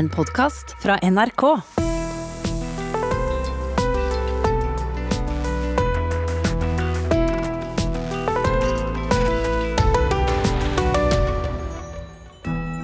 [0.00, 1.42] en podkast fra NRK.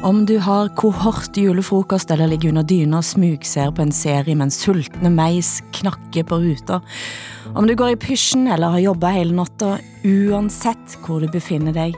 [0.03, 4.61] Om du har kohort julefrokost eller ligger under dyna og smugser på en serie mens
[4.61, 6.83] sultne meis knakker på ruta,
[7.57, 11.97] om du går i pysjen eller har jobba hele natta, uansett hvor du befinner deg,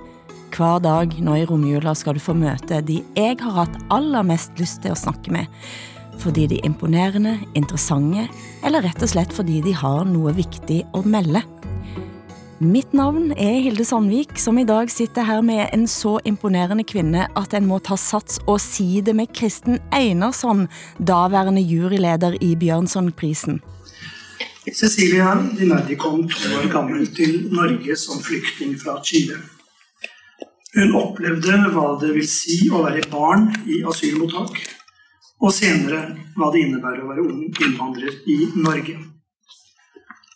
[0.58, 4.58] hver dag nå i romjula skal du få møte de jeg har hatt aller mest
[4.58, 5.46] lyst til å snakke med,
[6.18, 8.26] fordi de er imponerende, interessante,
[8.66, 11.44] eller rett og slett fordi de har noe viktig å melde.
[12.58, 17.28] Mitt navn er Hilde Sandvik, som i dag sitter her med en så imponerende kvinne
[17.38, 20.64] at en må ta sats og si det med Kristen Einarsson,
[20.98, 23.60] daværende juryleder i Bjørnsonprisen.
[24.74, 29.38] Cecilia Dinardi kom to år gammel til Norge som flyktning fra Chile.
[30.76, 34.58] Hun opplevde hva det vil si å være barn i asylmottak,
[35.40, 36.02] og senere
[36.36, 38.98] hva det innebærer å være ung innvandrer i Norge.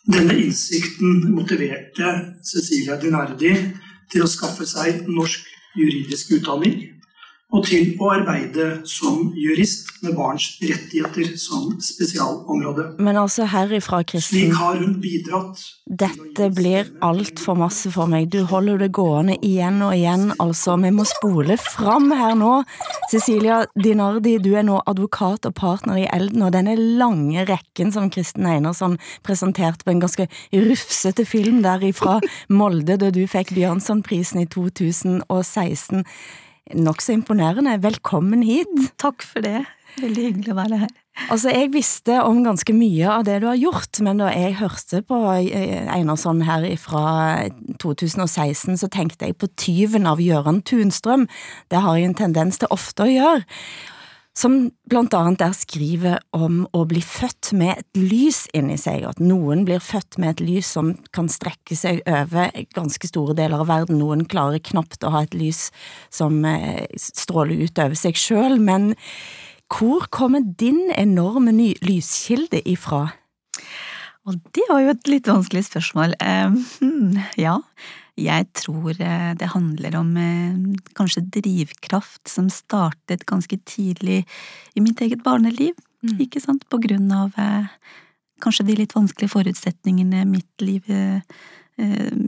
[0.03, 3.53] Denne innsikten motiverte Cecilia Dinardi
[4.11, 5.45] til å skaffe seg norsk
[5.77, 6.92] juridisk utdanning
[7.53, 12.87] og til å arbeide som jurist med barns rettigheter som spesialområde.
[13.03, 18.31] Men altså herifra, Kristin Slik har hun bidratt Dette blir altfor masse for meg.
[18.33, 20.77] Du holder det gående igjen og igjen, altså.
[20.81, 22.53] Vi må spole fram her nå.
[23.11, 28.09] Cecilia Dinardi, du er nå advokat og partner i Elden, og denne lange rekken som
[28.13, 32.17] Kristin Einarsson presenterte på en ganske rufsete film der ifra
[32.49, 36.01] Molde da du fikk Bjørnsonprisen i 2016
[36.71, 37.77] nokså imponerende.
[37.83, 38.91] Velkommen hit.
[39.01, 39.65] Takk for det.
[40.01, 40.93] Veldig hyggelig å være her.
[41.29, 45.03] Altså, Jeg visste om ganske mye av det du har gjort, men da jeg hørte
[45.05, 45.19] på
[45.93, 47.03] Einarsson her fra
[47.83, 51.27] 2016, så tenkte jeg på tyven av Gøran Tunstrøm.
[51.69, 53.45] Det har jeg en tendens til ofte å gjøre
[54.33, 59.21] som blant annet der skriver om å bli født med et lys inni seg, at
[59.21, 63.69] noen blir født med et lys som kan strekke seg over ganske store deler av
[63.69, 65.67] verden, noen klarer knapt å ha et lys
[66.13, 68.95] som eh, stråler ut over seg sjøl, men
[69.73, 73.07] hvor kommer din enorme ny lyskilde ifra?
[74.23, 76.13] Og det var jo et litt vanskelig spørsmål.
[76.21, 77.57] Uh, ja,
[78.19, 80.57] jeg tror eh, det handler om eh,
[80.97, 84.21] kanskje drivkraft som startet ganske tidlig
[84.77, 85.73] i mitt eget barneliv,
[86.05, 86.19] mm.
[86.21, 87.65] ikke sant, på grunn av eh,
[88.43, 90.89] kanskje de litt vanskelige forutsetningene mitt liv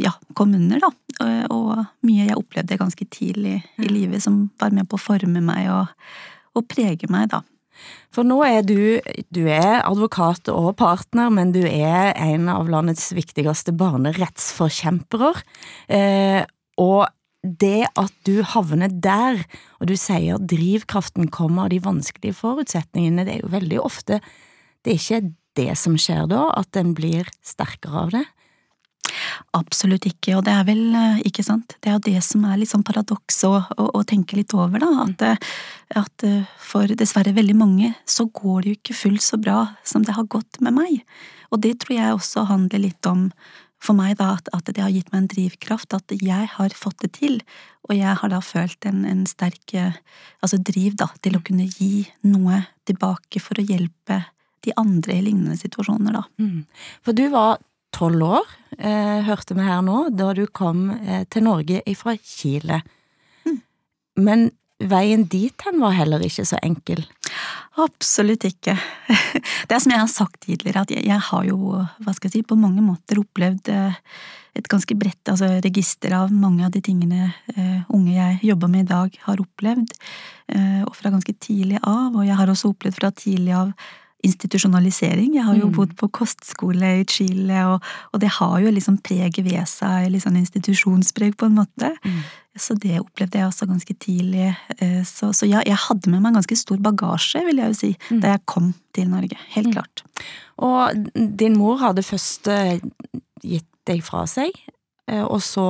[0.01, 4.87] ja, kom under, da, og mye jeg opplevde ganske tidlig i livet som var med
[4.89, 5.91] på å forme meg og,
[6.57, 7.43] og prege meg, da.
[8.13, 8.99] For nå er du,
[9.33, 15.33] du er advokat og partner, men du er en av landets viktigste barnerettsforkjempere.
[15.91, 16.41] Eh,
[16.81, 17.05] og
[17.45, 19.43] det at du havner der,
[19.79, 24.21] og du sier drivkraften kommer av de vanskelige forutsetningene, det er jo veldig ofte
[24.85, 28.25] Det er ikke det som skjer da, at en blir sterkere av det?
[29.55, 32.59] Absolutt ikke, og det er vel, eh, ikke sant, det er jo det som er
[32.59, 35.05] litt sånn paradoks å, å, å, tenke litt over, da.
[35.05, 35.51] At, eh,
[36.01, 40.03] at, eh, for dessverre veldig mange så går det jo ikke fullt så bra som
[40.05, 41.05] det har gått med meg.
[41.53, 43.29] Og det tror jeg også handler litt om
[43.85, 47.03] for meg, da, at, at det har gitt meg en drivkraft, at jeg har fått
[47.03, 47.41] det til.
[47.85, 52.07] Og jeg har da følt en, en sterk altså driv da, til å kunne gi
[52.25, 54.23] noe tilbake for å hjelpe
[54.65, 56.23] de andre i lignende situasjoner, da.
[56.41, 56.65] Mm.
[57.05, 57.59] For du var
[57.95, 62.81] tolv år, eh, hørte vi her nå, da du kom eh, til Norge fra Chile.
[63.47, 63.59] Mm.
[64.27, 64.47] Men
[64.83, 67.05] veien dit hen var heller ikke så enkel?
[67.81, 68.75] Absolutt ikke.
[69.67, 72.39] Det er som jeg har sagt tidligere, at jeg, jeg har jo, hva skal jeg
[72.39, 74.01] si, på mange måter opplevd eh,
[74.55, 78.85] et ganske bredt altså, register av mange av de tingene uh, unge jeg jobber med
[78.85, 79.91] i dag, har opplevd.
[80.47, 82.15] Uh, og fra ganske tidlig av.
[82.15, 83.73] Og jeg har også opplevd fra tidlig av
[84.25, 85.35] institusjonalisering.
[85.37, 85.75] Jeg har jo mm.
[85.75, 90.25] bodd på kostskole i Chile, og, og, det har jo liksom preget ved seg, litt
[90.25, 91.93] sånn institusjonspreg på en måte.
[92.05, 92.23] Mm.
[92.55, 94.53] Så det opplevde jeg også ganske tidlig.
[94.79, 97.79] Eh, så, så ja, jeg hadde med meg en ganske stor bagasje, vil jeg jo
[97.81, 98.21] si, mm.
[98.23, 99.39] da jeg kom til Norge.
[99.57, 99.75] Helt mm.
[99.75, 100.05] klart.
[100.63, 102.77] Og din mor hadde først eh,
[103.43, 104.55] gitt deg fra seg,
[105.11, 105.67] eh, og så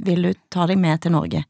[0.00, 1.44] ville hun ta deg med til Norge.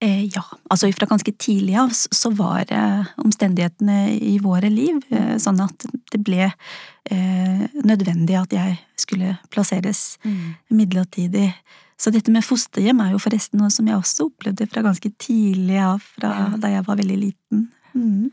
[0.00, 5.38] Eh, ja, altså fra ganske tidlig av så var eh, omstendighetene i våre liv eh,
[5.40, 10.76] sånn at det ble eh, nødvendig at jeg skulle plasseres mm.
[10.76, 11.48] midlertidig.
[11.96, 15.80] Så dette med fosterhjem er jo forresten noe som jeg også opplevde fra ganske tidlig
[15.80, 16.48] av, fra ja.
[16.60, 17.64] da jeg var veldig liten.
[17.96, 18.26] Mm.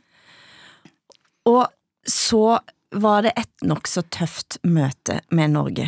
[1.47, 1.63] Og
[2.03, 2.57] så
[2.91, 5.87] var det et nokså tøft møte med Norge.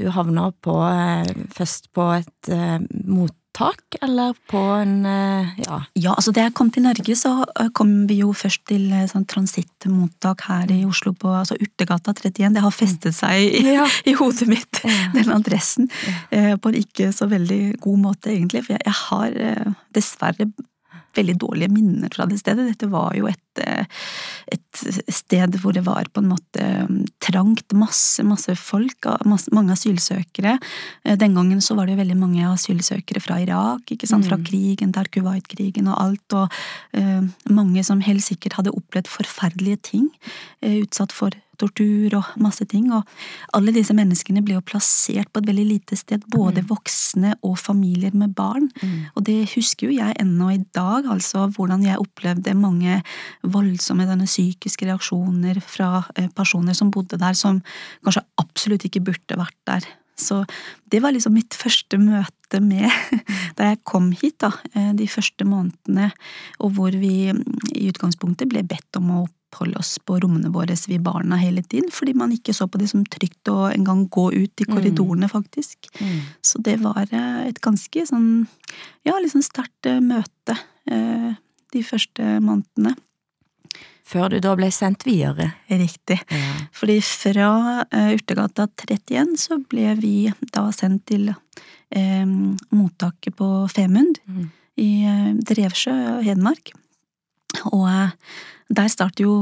[0.00, 0.78] Du havna på,
[1.52, 2.50] først på et
[3.04, 5.80] mot asylmottak, eller på en eh, ja.
[5.94, 9.06] Ja, altså da jeg kom til Norge, så eh, kom vi jo først til eh,
[9.10, 12.54] sånn transittmottak her i Oslo på altså Urtegata 31.
[12.54, 13.86] Det har festet seg i, Ja.
[14.10, 15.10] i hodet mitt, Ja.
[15.14, 15.88] den adressen.
[16.30, 18.64] På en ikke så veldig god måte, egentlig.
[18.66, 20.48] For jeg, jeg har dessverre
[21.16, 22.68] veldig dårlige minner fra det stedet.
[22.70, 23.62] Dette var jo et
[25.08, 30.56] sted hvor det var på en måte mm, trangt, masse, masse folk, masse, mange asylsøkere.
[31.04, 34.36] Eh, Den gangen så var det jo veldig mange asylsøkere fra Irak, ikke sant, fra
[34.40, 34.44] Mm.
[34.44, 36.48] krigen der, Kuwait-krigen og alt, og
[36.96, 40.08] uh, mange som helt sikkert hadde opplevd forferdelige ting,
[40.64, 41.30] uh, utsatt for
[41.60, 43.06] tortur og masse ting, og
[43.56, 48.14] alle disse menneskene ble jo plassert på et veldig lite sted, både voksne og familier
[48.16, 48.70] med barn,
[49.14, 53.00] og det husker jo jeg ennå i dag, altså hvordan jeg opplevde mange
[53.42, 57.62] voldsomme psykiske reaksjoner fra eh, personer som bodde der, som
[58.04, 59.88] kanskje absolutt ikke burde vært der.
[60.20, 60.42] Så
[60.92, 62.90] det var liksom mitt første møte med
[63.56, 66.10] da jeg kom hit, da, eh, de første månedene,
[66.60, 70.76] og hvor vi mm, i utgangspunktet ble bedt om å oppholde oss på rommene våre,
[70.86, 74.30] vi barna, hele tiden, fordi man ikke så på det som trygt å engang gå
[74.32, 75.90] ut i korridorene, faktisk.
[76.42, 78.46] Så det var eh, et ganske sånn,
[79.02, 80.56] ja, litt sånn sterkt eh, møte
[80.86, 81.34] eh,
[81.74, 82.94] de første månedene.
[84.10, 85.52] Før du da ble sendt videre.
[85.70, 86.18] Riktig.
[86.30, 86.54] Ja.
[86.74, 87.50] Fordi fra
[87.90, 90.14] eh, Urtegata 31 så ble vi
[90.50, 92.26] da sendt til eh,
[92.70, 94.48] mottaket på Femund Mm.
[94.80, 96.72] i Drevsjø Drevsjø, Hedmark.
[97.74, 97.88] Og
[98.70, 99.32] der starter jo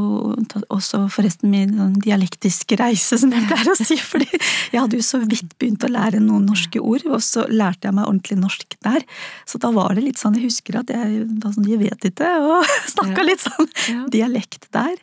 [0.72, 5.04] også forresten min sånn dialektiske reise, som jeg pleier å si, fordi jeg hadde jo
[5.04, 8.78] så vidt begynt å lære noen norske ord, og så lærte jeg meg ordentlig norsk
[8.86, 9.04] der.
[9.48, 12.30] Så da var det litt sånn, jeg husker at jeg var sånn, jeg vet ikke,
[12.40, 14.02] og snakka litt sånn Ja.
[14.12, 14.96] dialekt der.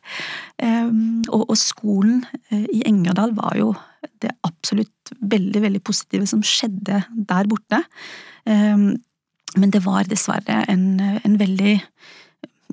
[1.30, 3.72] Og, og skolen eh, i Engerdal var jo
[4.22, 7.80] det absolutt veldig, veldig positive som skjedde der borte.
[8.46, 11.80] Men det var dessverre en, en veldig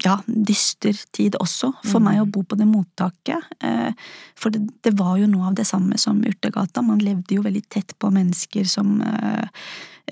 [0.05, 3.45] ja, dyster tid også for meg å bo på det mottaket.
[3.61, 3.93] Eh,
[4.35, 6.83] For det, det var jo noe av det samme som Urtegata.
[6.83, 9.45] Man levde jo veldig tett på mennesker som eh,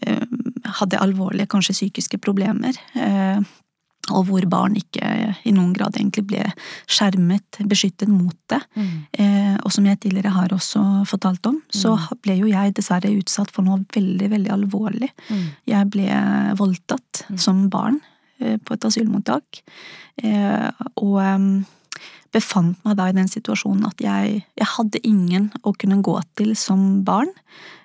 [0.06, 0.26] eh,
[0.80, 2.76] hadde alvorlige, kanskje psykiske problemer.
[2.94, 3.40] eh,
[4.10, 6.44] Og hvor barn ikke i noen grad egentlig ble
[6.90, 8.60] skjermet, beskyttet mot det.
[9.18, 13.50] Eh, Og som jeg tidligere har også fortalt om, så ble jo jeg dessverre utsatt
[13.50, 15.10] for noe veldig, veldig alvorlig.
[15.66, 16.08] Jeg ble
[16.56, 18.00] voldtatt som barn
[18.40, 19.62] på et asylmottak.
[20.22, 21.64] Eh, Og
[22.30, 26.54] befant meg da i den situasjonen at jeg, jeg hadde ingen å kunne gå til
[26.58, 27.32] som barn.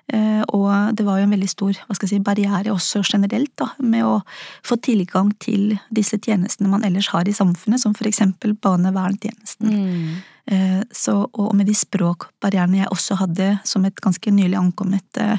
[0.06, 3.50] Eh, Og det var jo en veldig stor hva skal jeg si, barriere også generelt
[3.58, 4.20] da, med å
[4.66, 9.66] få tilgang til disse tjenestene man ellers har i samfunnet, som for eksempel barnevernstjenesten.
[9.74, 10.16] Mm.
[10.46, 15.38] Eh, Så, og med de språkbarrierene jeg også hadde som et ganske nylig ankommet eh,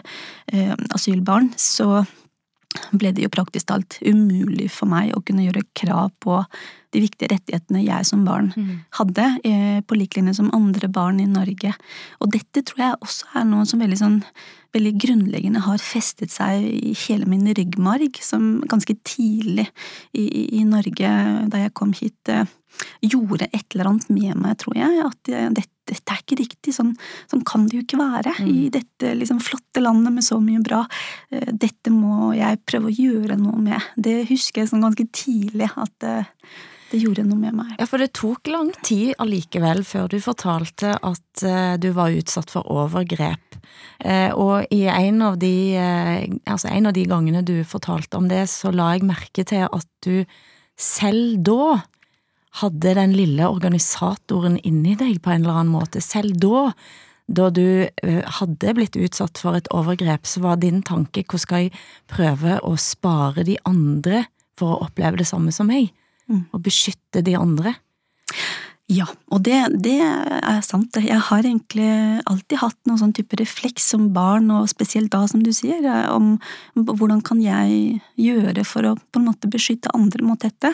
[0.52, 2.04] eh, asylbarn, så
[3.00, 6.42] ble det jo praktisk talt umulig for meg å kunne gjøre krav på
[6.98, 8.52] de viktige rettighetene jeg som barn
[8.98, 11.74] hadde, eh, på lik linje som andre barn i Norge.
[12.22, 14.24] Og dette tror jeg også er noe som veldig sånn
[14.76, 19.66] veldig grunnleggende har festet seg i hele min ryggmarg, som ganske tidlig
[20.12, 21.14] i, i, i Norge,
[21.50, 22.46] da jeg kom hit, eh,
[23.02, 26.94] gjorde et eller annet med meg, tror jeg, at dette, dette er ikke riktig, sånn,
[27.32, 30.84] sånn kan det jo ikke være i dette liksom flotte landet med så mye bra.
[31.32, 33.92] Eh, Dette må jeg prøve å gjøre noe med.
[33.96, 36.10] Det husker jeg sånn ganske tidlig, at
[36.92, 37.74] det gjorde noe med meg.
[37.80, 42.54] Ja, for det tok lang tid allikevel før du fortalte at eh, du var utsatt
[42.54, 43.58] for overgrep.
[44.00, 48.30] Eh, og i en av, de, eh, altså en av de gangene du fortalte om
[48.32, 50.24] det, så la jeg merke til at du
[50.80, 51.82] selv da
[52.62, 56.02] hadde den lille organisatoren inni deg på en eller annen måte.
[56.02, 56.72] Selv da,
[57.28, 57.86] da du
[58.40, 61.78] hadde blitt utsatt for et overgrep, så var din tanke hvordan skal jeg
[62.10, 64.24] prøve å spare de andre
[64.58, 65.92] for å oppleve det samme som meg?
[66.28, 67.76] Og beskytte de andre?
[68.88, 69.04] Ja,
[69.36, 70.96] og det, det er sant.
[70.96, 71.90] Jeg har egentlig
[72.24, 76.38] alltid hatt noen sånn type refleks som barn, og spesielt da, som du sier, om
[76.78, 80.72] hvordan kan jeg gjøre for å på en måte beskytte andre mot dette.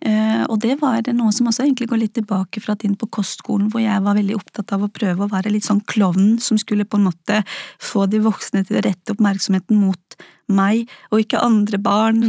[0.00, 3.68] Eh, og det var noe som også egentlig går litt tilbake fra tiden på kostskolen,
[3.68, 6.88] hvor jeg var veldig opptatt av å prøve å være litt sånn klovn som skulle
[6.88, 7.44] på en måte
[7.76, 10.22] få de voksne til å rette oppmerksomheten mot
[10.54, 12.22] meg, og ikke andre barn.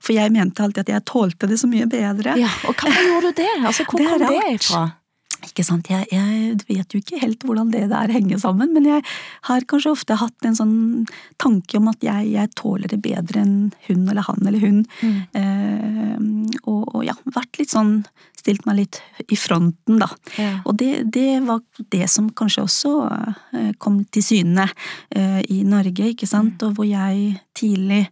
[0.00, 2.36] For jeg mente alltid at jeg tålte det så mye bedre.
[2.40, 3.50] Ja, og hvorfor gjorde du det?
[3.62, 4.84] Altså, hvor Det kom det ifra?
[5.44, 9.04] Ikke sant, jeg, jeg vet jo ikke helt hvordan det der henger sammen, men jeg
[9.48, 10.76] har kanskje ofte hatt en sånn
[11.42, 13.56] tanke om at jeg, jeg tåler det bedre enn
[13.88, 14.84] hun eller han eller hun.
[15.36, 16.16] Eh,
[16.64, 17.98] og, og ja, vært litt sånn,
[18.38, 20.10] stilt meg litt i fronten, da.
[20.38, 20.52] Ja.
[20.68, 24.68] Og det, det var det som kanskje også eh, kom til syne
[25.14, 28.04] eh, i Norge, ikke sant, og hvor jeg tidlig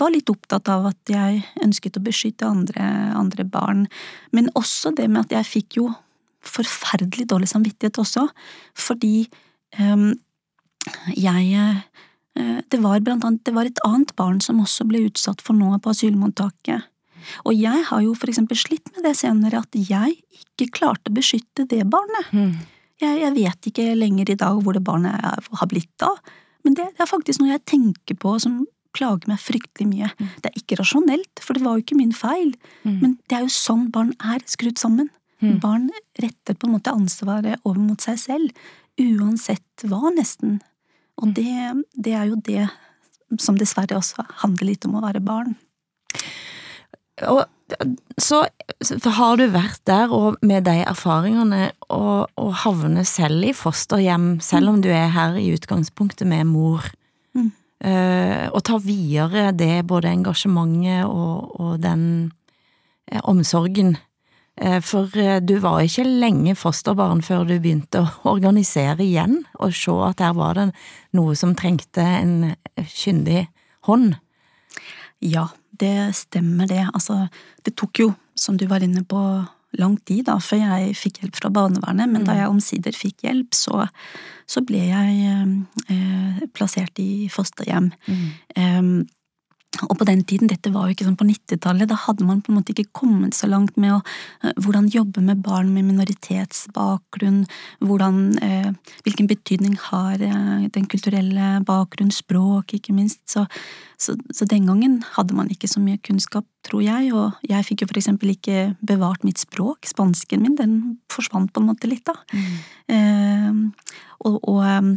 [0.00, 2.84] var litt opptatt av at jeg ønsket å beskytte andre,
[3.16, 3.86] andre barn.
[4.36, 5.88] Men også det med at jeg fikk jo
[6.44, 8.26] forferdelig dårlig samvittighet også,
[8.78, 9.28] fordi
[9.78, 10.12] um,
[11.12, 15.42] jeg uh, det var blant annet det var et annet barn som også ble utsatt
[15.44, 16.86] for noe på asylmottaket.
[17.44, 21.16] Og jeg har jo for eksempel slitt med det senere, at jeg ikke klarte å
[21.18, 22.32] beskytte det barnet.
[22.32, 22.54] Mm.
[23.00, 26.16] Jeg, jeg, vet ikke lenger i dag hvor det barnet har blitt av,
[26.64, 28.62] men det, det, er faktisk noe jeg tenker på som
[28.96, 30.10] plager meg fryktelig mye.
[30.18, 30.28] Mm.
[30.42, 32.98] Det er ikke rasjonelt, for det var jo ikke min feil, mm.
[33.00, 35.10] men det er jo sånn barn er skrudd sammen.
[35.40, 35.56] Mm.
[35.62, 35.88] Barn
[36.20, 38.66] retter på en måte ansvaret over mot seg selv,
[39.00, 40.58] uansett hva, nesten.
[41.20, 41.54] Og det,
[41.96, 42.66] det er jo det
[43.40, 45.54] som dessverre også handler litt om å være barn.
[47.28, 47.44] Og
[48.18, 48.44] så,
[49.16, 54.72] har du vært der og med de erfaringene og, og havner selv i fosterhjem, selv
[54.72, 56.88] om du er her i utgangspunktet med mor.
[57.80, 62.02] Uh, og ta videre det, både engasjementet og, og den
[63.08, 63.94] eh, omsorgen
[64.60, 69.72] Eh, for eh, du var ikke lenge fosterbarn før du begynte å organisere igjen, og
[69.76, 70.66] se at her var det
[71.16, 73.46] noe som trengte en kyndig
[73.88, 74.18] hånd.
[75.24, 75.48] Ja,
[75.80, 76.84] det stemmer det.
[76.92, 77.28] Altså,
[77.64, 79.20] det tok jo, som du var inne på,
[79.78, 82.40] lang tid da, før jeg fikk hjelp fra barnevernet, men da mm.
[82.40, 83.86] jeg omsider fikk hjelp, så,
[84.50, 85.36] så ble jeg
[85.94, 87.90] eh, plassert i fosterhjem.
[88.08, 88.26] Mm.
[88.56, 88.92] Um,
[89.78, 92.50] og på den tiden, dette var jo ikke sånn på 90-tallet, da hadde man på
[92.50, 94.00] en måte ikke kommet så langt med å,
[94.42, 97.44] uh, hvordan jobbe med barn med minoritetsbakgrunn,
[97.86, 98.70] hvordan, eh,
[99.06, 103.22] hvilken betydning har eh, den kulturelle bakgrunn, språk, ikke minst.
[103.30, 103.44] Så,
[104.00, 107.84] så, så, den gangen hadde man ikke så mye kunnskap, tror jeg, og jeg fikk
[107.84, 110.74] jo for eksempel ikke bevart mitt språk, spansken min, den
[111.12, 112.18] forsvant på en måte litt, da.
[112.90, 113.70] Mm.
[114.26, 114.90] og, og um,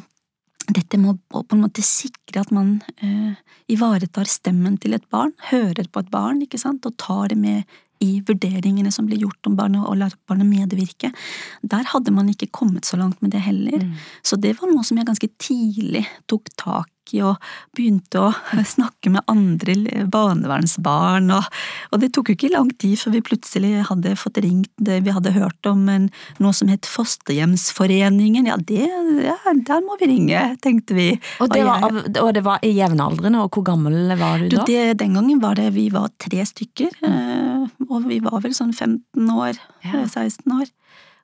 [0.71, 3.35] dette med å på en måte sikre at man eh,
[3.71, 7.79] ivaretar stemmen til et barn, hører på et barn, ikke sant, og tar det med
[8.03, 11.13] i vurderingene som blir gjort om barnet, og lar barnet medvirke.
[11.63, 13.79] Der hadde man ikke kommet så langt med det heller.
[13.83, 13.95] Mm.
[14.25, 17.41] Så det var noe som jeg ganske tidlig tok tak i og
[17.75, 18.29] begynte å
[18.75, 21.31] snakke med andre barnevernsbarn.
[21.35, 21.49] Og,
[21.91, 25.13] og, det tok jo ikke lang tid før vi plutselig hadde fått ringt det vi
[25.15, 26.09] hadde hørt om en,
[26.43, 28.49] noe som het Fosterhjemsforeningen.
[28.49, 28.87] Ja, det,
[29.25, 31.09] ja, der må vi ringe, tenkte vi.
[31.43, 31.87] Og det, var,
[32.23, 34.65] og det var i jevnaldrende, og hvor gammel var du da?
[34.67, 37.19] Det, den gangen var det vi var tre stykker, mm.
[37.89, 40.03] Og vi var vel sånn 15 år, ja.
[40.05, 40.71] 16 år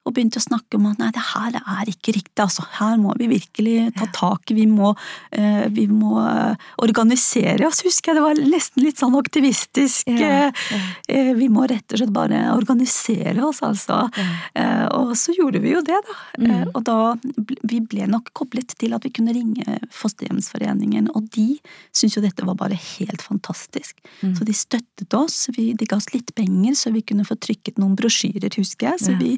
[0.09, 2.65] og begynte å snakke om at nei, det her er ikke riktig, altså.
[2.79, 7.83] Her må vi virkelig ta tak i, vi må, uh, vi må uh, organisere oss,
[7.85, 8.19] husker jeg.
[8.19, 10.09] Det var nesten litt sånn aktivistisk.
[10.19, 10.81] Ja, ja.
[11.09, 14.01] Uh, vi må rett og slett bare organisere oss, altså.
[14.19, 14.87] Ja.
[14.95, 16.15] og så gjorde vi jo det, da.
[16.39, 16.71] Mm.
[16.73, 16.95] og da
[17.67, 21.59] vi ble nok koblet til at vi kunne ringe Fosterhjemsforeningen, og de
[21.95, 23.97] syntes jo dette var bare helt fantastisk.
[24.21, 24.33] Mm.
[24.37, 27.79] Så de støttet oss, vi, de ga oss litt penger så vi kunne få trykket
[27.81, 29.03] noen brosjyrer, husker jeg.
[29.03, 29.35] Så vi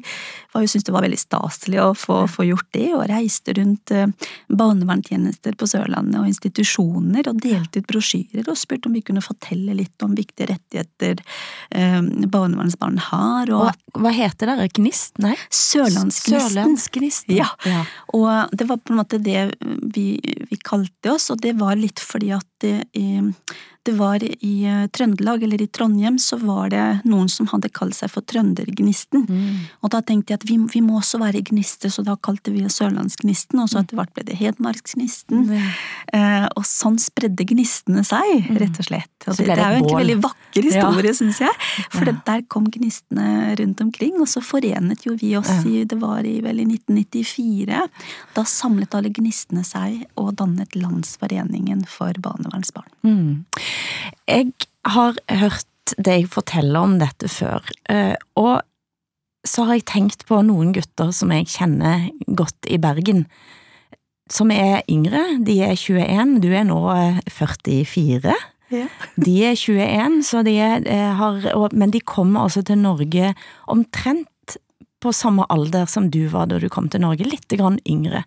[0.54, 3.92] var jo syntes det var veldig staselig å få, få, gjort det, og reiste rundt
[3.94, 4.10] eh,
[4.48, 9.76] barnevernstjenester på Sørlandet og institusjoner og delte ut brosjyrer og spurte om vi kunne fortelle
[9.78, 11.22] litt om viktige rettigheter
[11.70, 12.00] eh,
[12.32, 13.52] barnevernsbarn har.
[13.52, 14.68] Og, og hva heter dere?
[14.72, 15.18] Gnist?
[15.22, 15.34] Nei?
[15.48, 16.38] Sørlandsgnisten.
[16.48, 17.36] Sørlandsgnisten.
[17.38, 17.50] Ja.
[17.68, 17.84] ja.
[18.16, 19.48] Og det var på en måte det
[19.94, 20.06] vi,
[20.48, 22.76] vi kalte oss, og det var litt fordi at det,
[23.82, 27.96] det var i eh, Trøndelag, eller i Trondheim, så var det noen som hadde kalt
[27.98, 29.24] seg for Trøndergnisten.
[29.26, 29.56] Mm.
[29.82, 32.62] Og da tenkte jeg at vi, vi, må også være gnister, så da kalte vi
[32.62, 35.48] Sørlandsgnisten, og så etter hvert ble det Hedmarksgnisten.
[35.50, 35.72] Mm.
[36.14, 38.60] Eh, og sånn spredde gnistene seg, mm.
[38.62, 39.10] rett og slett.
[39.26, 41.18] Og det, det, er jo egentlig en veldig vakker historie, ja.
[41.18, 41.58] syns jeg.
[41.96, 42.14] For ja.
[42.30, 46.36] der kom gnistene rundt omkring, og så forenet jo vi oss i Det var i,
[46.44, 47.82] vel i 1994.
[48.38, 52.14] Da samlet alle gnistene seg og dannet Landsforeningen for
[52.52, 52.90] barnevernsbarn.
[53.02, 53.44] Mm.
[54.28, 54.52] Jeg
[54.84, 58.62] har hørt deg fortelle om dette før, eh, og
[59.44, 63.26] så har jeg tenkt på noen gutter som jeg kjenner godt i Bergen,
[64.30, 65.44] som er yngre.
[65.44, 66.78] De er 21, du er nå
[67.28, 68.30] 44.
[68.30, 68.86] Eh, ja.
[69.16, 71.42] De er 21, så de er, eh, har,
[71.72, 73.34] men de kommer altså til Norge
[73.66, 74.28] omtrent
[75.02, 78.24] på samme alder som du var da du kom til Norge, litt grann yngre.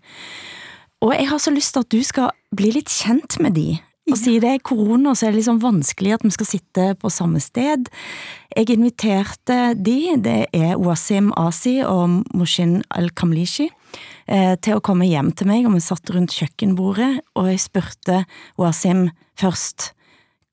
[1.02, 4.18] Og jeg har så lyst til at du skal bli litt kjent med de, og
[4.20, 7.42] siden det er korona, så er det liksom vanskelig at vi skal sitte på samme
[7.42, 7.90] sted.
[8.54, 13.72] Jeg inviterte de, det er Wasim Asi og Moshin Al-Kamlishi,
[14.30, 18.22] eh, til å komme hjem til meg, og vi satt rundt kjøkkenbordet, og jeg spurte
[18.62, 19.10] Wasim
[19.42, 19.92] først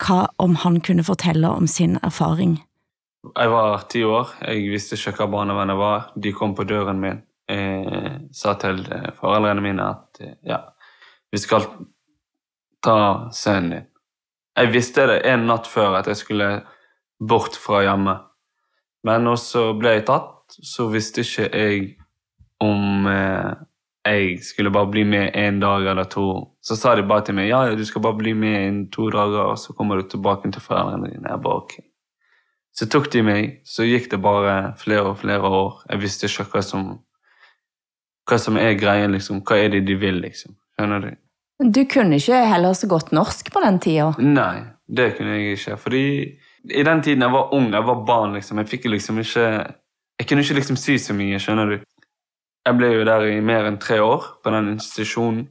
[0.03, 2.57] hva om han kunne fortelle om sin erfaring.
[3.37, 6.09] Jeg var ti år, jeg visste ikke hva barnevernet var.
[6.17, 7.21] De kom på døren min.
[7.53, 8.81] Jeg sa til
[9.21, 10.59] foreldrene mine at ja,
[11.31, 11.69] vi skal
[12.85, 13.89] ta sønnen din.
[14.59, 16.49] Jeg visste det en natt før at jeg skulle
[17.23, 18.19] bort fra hjemme.
[19.07, 21.85] Men også ble jeg tatt, så visste ikke jeg
[22.63, 23.55] om eh,
[24.03, 26.27] jeg skulle bare bli med en dag eller to.
[26.61, 29.55] Så sa de bare til meg ja, du skal bare bli med i to dager,
[29.55, 31.31] og så kommer du tilbake til foreldrene dine.
[31.31, 31.75] Jeg bare, ok.
[32.73, 35.83] Så tok de meg, så gikk det bare flere og flere år.
[35.91, 36.87] Jeg visste ikke hva som,
[38.29, 39.43] hva som er greien, liksom.
[39.47, 40.57] Hva er det de vil, liksom.
[40.75, 41.11] Skjønner du?
[41.61, 44.09] Du kunne ikke heller så godt norsk på den tida.
[44.19, 45.77] Nei, det kunne jeg ikke.
[45.79, 46.05] Fordi
[46.71, 48.59] i den tiden jeg var ung, jeg var barn, liksom.
[48.63, 49.47] Jeg fikk liksom ikke
[50.21, 51.79] Jeg kunne ikke liksom si så mye, skjønner du.
[52.63, 55.49] Jeg ble jo der i mer enn tre år, på den institusjonen.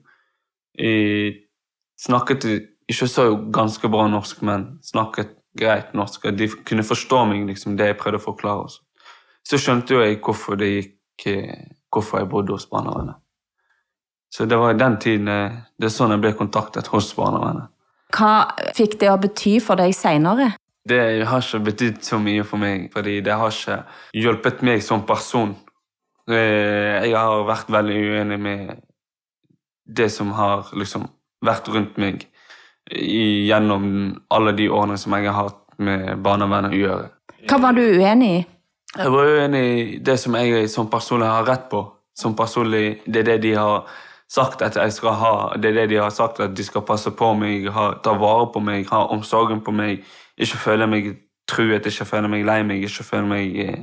[0.79, 1.34] Jeg
[2.00, 2.46] snakket
[2.88, 7.89] ikke så ganske bra norsk, men snakket greit norsk, de kunne forstå meg, liksom, det
[7.89, 8.70] jeg prøvde å forklare.
[8.70, 8.86] Også.
[9.43, 13.20] Så skjønte jo jeg hvorfor det gikk eh, hvorfor jeg bodde hos barnevernet.
[14.31, 17.67] Så det var i den tiden eh, det er sånn jeg ble kontaktet hos barnevernet.
[18.15, 20.53] Hva fikk det å bety for deg seinere?
[20.88, 23.81] Det har ikke betydd så mye for meg, fordi det har ikke
[24.17, 25.53] hjulpet meg som person.
[26.31, 28.81] Eh, jeg har vært veldig uenig med
[29.85, 31.07] det som har liksom
[31.43, 32.25] vært rundt meg
[32.91, 33.85] gjennom
[34.33, 37.09] alle de årene som jeg har hatt med barnevernet å gjøre.
[37.50, 38.41] Hva var du uenig i?
[38.91, 41.85] Jeg var uenig i det som jeg som personlig har rett på.
[42.17, 43.85] Som personlig, Det er det de har
[44.31, 45.33] sagt at jeg skal ha.
[45.59, 48.47] Det er det de har sagt at de skal passe på meg, ha, ta vare
[48.53, 50.05] på meg, ha omsorgen på meg.
[50.39, 51.13] Ikke føle meg
[51.51, 53.81] truet, ikke føle meg lei meg, ikke føle meg eh,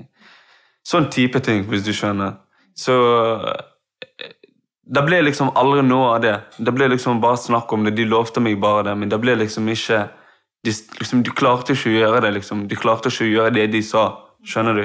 [0.89, 2.39] Sånn type ting, hvis du skjønner.
[2.73, 2.95] Så
[4.89, 6.37] det ble liksom aldri noe av det.
[6.57, 7.93] Det ble liksom bare snakk om det.
[7.99, 10.07] De lovte meg bare det, men det ble liksom ikke
[10.65, 12.65] De, liksom, de klarte ikke å gjøre det, liksom.
[12.69, 14.07] De klarte ikke å gjøre det de sa.
[14.43, 14.83] Skjønner du?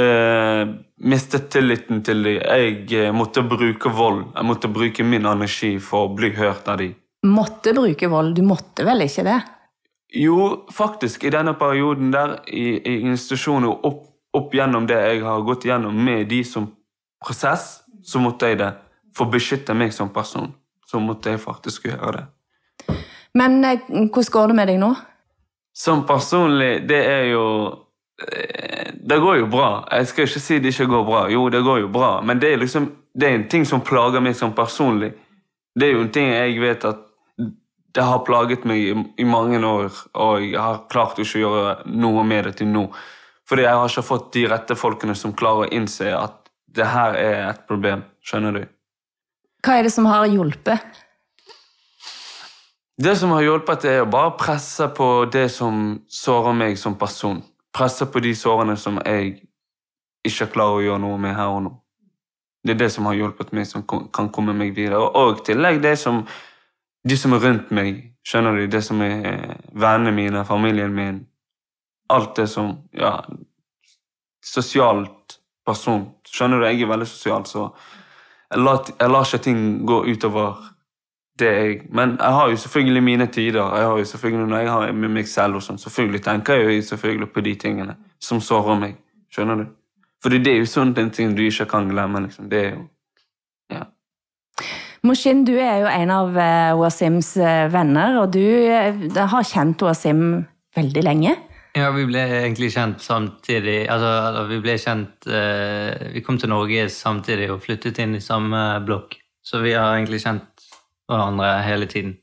[0.00, 0.62] Eh,
[1.04, 2.40] mistet tilliten til dem.
[2.40, 4.24] Jeg eh, måtte bruke vold.
[4.34, 6.94] Jeg måtte bruke min energi for å bli hørt av dem.
[7.24, 8.34] Måtte bruke vold?
[8.36, 9.38] Du måtte vel ikke det?
[10.14, 11.24] Jo, faktisk.
[11.24, 14.02] I denne perioden der, i, i institusjonen og opp,
[14.36, 16.68] opp gjennom det jeg har gått gjennom med de som
[17.24, 18.70] prosess, så måtte jeg det
[19.16, 20.50] for å beskytte meg som person,
[20.86, 22.24] så måtte jeg faktisk gjøre det.
[23.38, 24.92] Men eh, hvordan går det med deg nå?
[25.74, 27.44] Som personlig, det er jo
[29.04, 29.70] Det går jo bra.
[29.90, 31.24] Jeg skal ikke si det ikke går bra.
[31.32, 34.22] Jo, det går jo bra, men det er liksom det er en ting som plager
[34.22, 35.12] meg som personlig.
[35.74, 37.02] Det er jo en ting jeg vet at
[37.94, 41.74] det har plaget meg i, i mange år, og jeg har klart ikke å gjøre
[41.94, 42.88] noe med det til nå.
[43.46, 46.40] Fordi jeg har ikke fått de rette folkene som klarer å innse at
[46.74, 48.02] det her er et problem.
[48.24, 48.62] Skjønner du?
[49.64, 51.02] Hva er det som har hjulpet?
[52.98, 57.42] Det som har hjulpet, er å bare presse på det som sårer meg som person.
[57.74, 59.40] Presse på de sårene som jeg
[60.24, 61.72] ikke klarer å gjøre noe med her og nå.
[62.64, 65.02] Det er det som har hjulpet meg, som kan komme meg videre.
[65.02, 66.22] Og i tillegg det som
[67.04, 71.24] de som er rundt meg, skjønner du, det som er vennene mine, familien min
[72.12, 73.18] Alt det som Ja,
[74.44, 76.06] sosialt person.
[76.28, 77.68] Skjønner du, jeg er veldig sosial, så
[78.52, 80.73] jeg lar, jeg lar ikke ting gå utover
[81.40, 83.76] jeg Men jeg har jo selvfølgelig mine tider.
[83.76, 86.76] Jeg har jo selvfølgelig Når jeg har med meg selv, og sånn, selvfølgelig tenker jeg
[86.76, 88.94] jo selvfølgelig på de tingene som sårer meg.
[89.32, 89.64] Skjønner du?
[90.22, 92.20] For det er jo sånn en ting du ikke kan glemme.
[92.20, 92.48] liksom.
[92.48, 92.88] Det er jo
[93.70, 93.84] Ja.
[95.02, 99.82] Moshin, du er jo en av uh, Wasims uh, venner, og du uh, har kjent
[99.82, 100.44] Wasim
[100.76, 101.36] veldig lenge.
[101.74, 103.88] Ja, vi ble egentlig kjent samtidig.
[103.90, 108.60] Altså, vi ble kjent eh, Vi kom til Norge samtidig og flyttet inn i samme
[108.86, 109.16] blokk.
[109.44, 110.53] Så vi har egentlig kjent
[111.10, 112.16] hverandre hele tiden.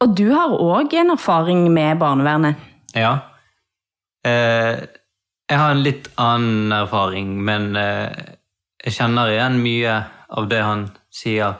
[0.00, 2.60] Og du har òg en erfaring med barnevernet?
[2.96, 3.18] Ja.
[4.26, 4.80] Eh,
[5.50, 8.36] jeg har en litt annen erfaring, men eh,
[8.84, 9.96] jeg kjenner igjen mye
[10.30, 11.58] av det han sier,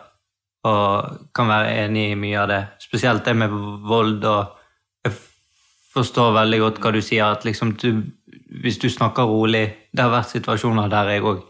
[0.65, 2.63] og kan være enig i mye av det.
[2.81, 3.53] Spesielt det med
[3.89, 4.57] vold og
[5.05, 5.15] jeg
[5.95, 7.25] forstår veldig godt hva du sier.
[7.25, 8.03] at liksom du,
[8.63, 11.41] Hvis du snakker rolig Det har vært situasjoner der jeg òg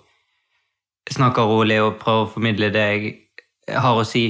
[1.10, 3.14] snakker rolig og prøver å formidle det jeg
[3.68, 4.24] har å si,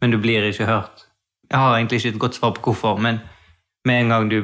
[0.00, 1.06] men du blir ikke hørt.
[1.50, 3.20] Jeg har egentlig ikke et godt svar på hvorfor, men
[3.86, 4.40] med en gang du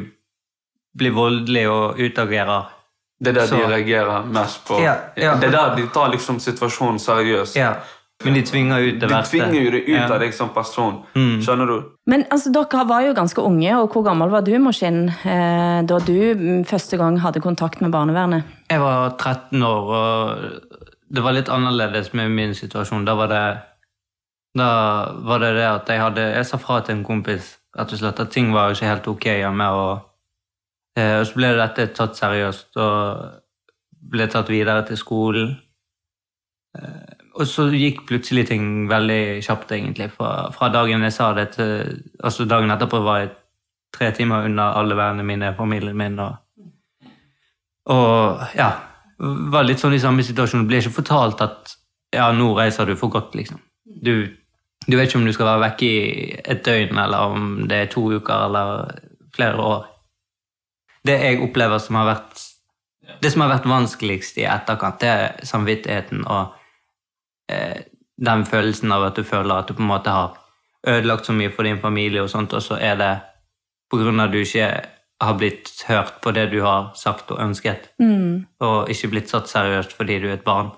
[0.99, 2.71] blir voldelig og utagerer
[3.23, 4.79] Det er der så, de reagerer mest på.
[4.83, 5.35] Ja, ja.
[5.41, 7.57] Det er der de tar liksom situasjonen seriøst.
[7.57, 7.75] Ja.
[8.25, 9.37] Men de tvinger ut det verste.
[9.37, 10.05] De tvinger jo det ut ja.
[10.07, 11.01] av deg som person.
[11.15, 11.41] Mm.
[11.43, 11.77] Skjønner du?
[12.11, 15.99] Men altså, Dere var jo ganske unge, og hvor gammel var du Moshin, eh, da
[16.07, 18.47] du mm, første gang hadde kontakt med barnevernet?
[18.71, 20.79] Jeg var 13 år, og
[21.13, 23.07] det var litt annerledes med min situasjon.
[23.09, 23.45] Da var det,
[24.59, 24.71] da
[25.25, 28.21] var det det at jeg hadde Jeg sa fra til en kompis rett og slett
[28.21, 29.69] at ting var ikke helt ok hjemme.
[29.73, 30.01] Og,
[30.97, 33.39] eh, og så ble dette tatt seriøst og
[34.13, 35.55] ble tatt videre til skolen.
[36.77, 40.11] Eh, og så gikk plutselig ting veldig kjapt, egentlig.
[40.13, 43.33] Fra, fra dagen jeg sa det til Altså dagen etterpå var jeg
[43.93, 46.19] tre timer unna alle vennene mine, familien min.
[46.21, 46.37] Og,
[47.93, 48.71] og ja,
[49.53, 50.69] var litt sånn i samme situasjon.
[50.69, 51.77] Ble ikke fortalt at
[52.13, 53.61] ja, nå reiser du for godt, liksom.
[54.05, 54.29] Du,
[54.87, 57.91] du vet ikke om du skal være vekke i et døgn, eller om det er
[57.93, 58.91] to uker eller
[59.37, 59.85] flere år.
[61.07, 62.49] Det jeg opplever som har vært
[63.23, 66.55] det som har vært vanskeligst i etterkant, det er samvittigheten og
[67.51, 67.83] eh,
[68.23, 70.37] den følelsen av at du føler at du på en måte har
[70.87, 73.13] ødelagt så mye for din familie, og sånt, og så er det
[73.91, 74.69] på grunn av at du ikke
[75.23, 78.47] har blitt hørt på det du har sagt og ønsket, Mm.
[78.61, 80.71] og ikke blitt satt seriøst fordi du er et barn.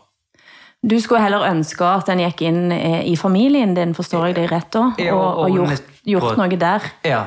[0.84, 4.50] Du skulle heller ønske at den gikk inn eh, i familien din, forstår jeg deg
[4.52, 4.82] rett da?
[5.14, 6.88] Og, og og gjort, gjort noe der.
[7.08, 7.22] Ja,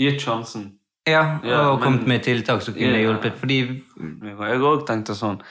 [0.00, 0.70] Gitt sjansen.
[1.06, 3.02] ja Ja, og ja, kommet med tiltak som kunne Ja.
[3.10, 5.42] hjulpet, fordi Jeg har òg tenkt sånn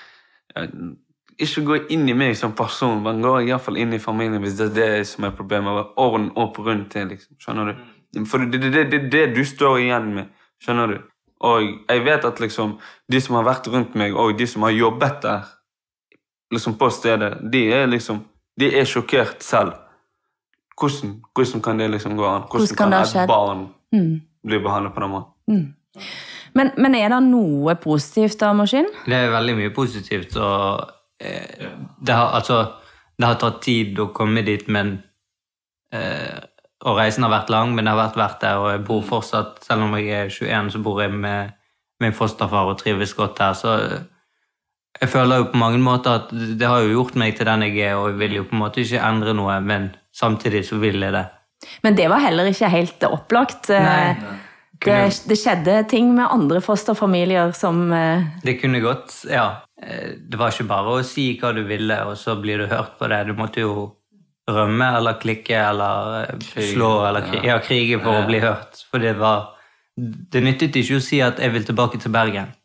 [1.39, 4.71] Ikke gå inn i meg som person, men gå iallfall inn i familien hvis det
[4.71, 5.93] er det som er problemet.
[5.97, 7.35] Ordne opp rundt det, liksom.
[7.39, 8.25] Skjønner du?
[8.25, 10.25] For det er det, det, det, det du står igjen med.
[10.59, 10.97] Skjønner du?
[11.47, 12.73] Og jeg vet at liksom
[13.11, 15.45] de som har vært rundt meg, og de som har jobbet der
[16.51, 18.23] liksom på stedet, de er liksom
[18.59, 19.71] De er sjokkert selv.
[20.79, 22.41] Hvordan, hvordan kan det liksom gå an?
[22.41, 24.21] Hvordan, Hvordan kan kan et barn Mm.
[24.45, 25.75] bli behandlet på den måten?
[26.53, 28.85] Men, men er det noe positivt da, Moshin?
[29.05, 30.89] Det er veldig mye positivt, og
[31.21, 31.69] eh,
[32.05, 32.59] det, har, altså,
[33.17, 35.03] det har tatt tid å komme dit, men
[35.93, 36.39] eh,
[36.85, 39.57] Og reisen har vært lang, men det har vært verdt det, og jeg bor fortsatt,
[39.65, 41.49] selv om jeg er 21, så bor jeg med
[41.99, 43.73] min fosterfar og trives godt her, så
[45.01, 47.77] jeg føler jo på mange måter at det har jo gjort meg til den jeg
[47.87, 50.99] er, og jeg vil jo på en måte ikke endre noe, men samtidig så vil
[51.05, 51.25] jeg det.
[51.83, 53.69] Men det var heller ikke helt opplagt.
[53.69, 54.37] Nei, Nei.
[54.79, 54.97] Det,
[55.27, 59.61] det skjedde ting med andre fosterfamilier som eh, Det kunne gått, ja.
[59.83, 62.93] Eh, Det var ikke bare å si hva du ville, og så blir du hørt
[62.99, 63.25] på det.
[63.27, 63.89] Du måtte jo
[64.49, 67.59] rømme eller klikke eller eh, Krige, slå eller kri ja.
[67.59, 68.23] krige for Ja.
[68.23, 68.85] å bli hørt.
[68.89, 69.49] For det var
[69.99, 72.55] Det nyttet ikke å si at 'jeg vil tilbake til Bergen'.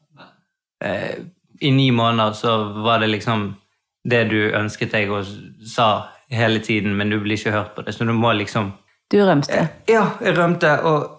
[1.64, 3.54] I ni måneder så var det liksom
[4.04, 5.24] det du ønsket deg og
[5.66, 5.88] sa
[6.30, 7.94] hele tiden, men du blir ikke hørt på det.
[7.94, 8.72] Så du må liksom
[9.12, 9.68] Du rømte.
[9.88, 11.10] ja, jeg rømte, og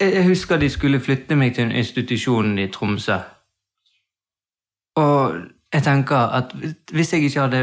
[0.00, 3.18] jeg husker de skulle flytte meg til en institusjon i Tromsø.
[4.96, 5.36] Og
[5.72, 6.52] jeg tenker at
[6.92, 7.62] hvis jeg ikke hadde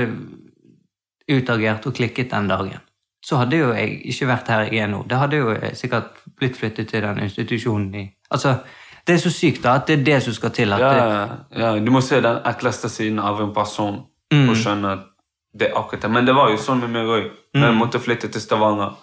[1.31, 2.81] utagert og klikket den dagen,
[3.25, 5.05] så hadde jo jeg ikke vært her jeg er nå.
[5.09, 8.55] Da hadde jo jeg sikkert blitt flyttet til den institusjonen i Altså,
[9.07, 10.73] det er så sykt da, at det er det som skal til.
[10.73, 14.49] At Ja, det, ja, du må se den ekleste siden av en person Mm.
[14.49, 14.99] og skjønne at
[15.59, 16.09] det er akkurat det.
[16.11, 17.27] Men det var jo sånn med meg òg.
[17.53, 17.77] Når jeg Mm.
[17.79, 18.95] måtte flytte til Stavanger.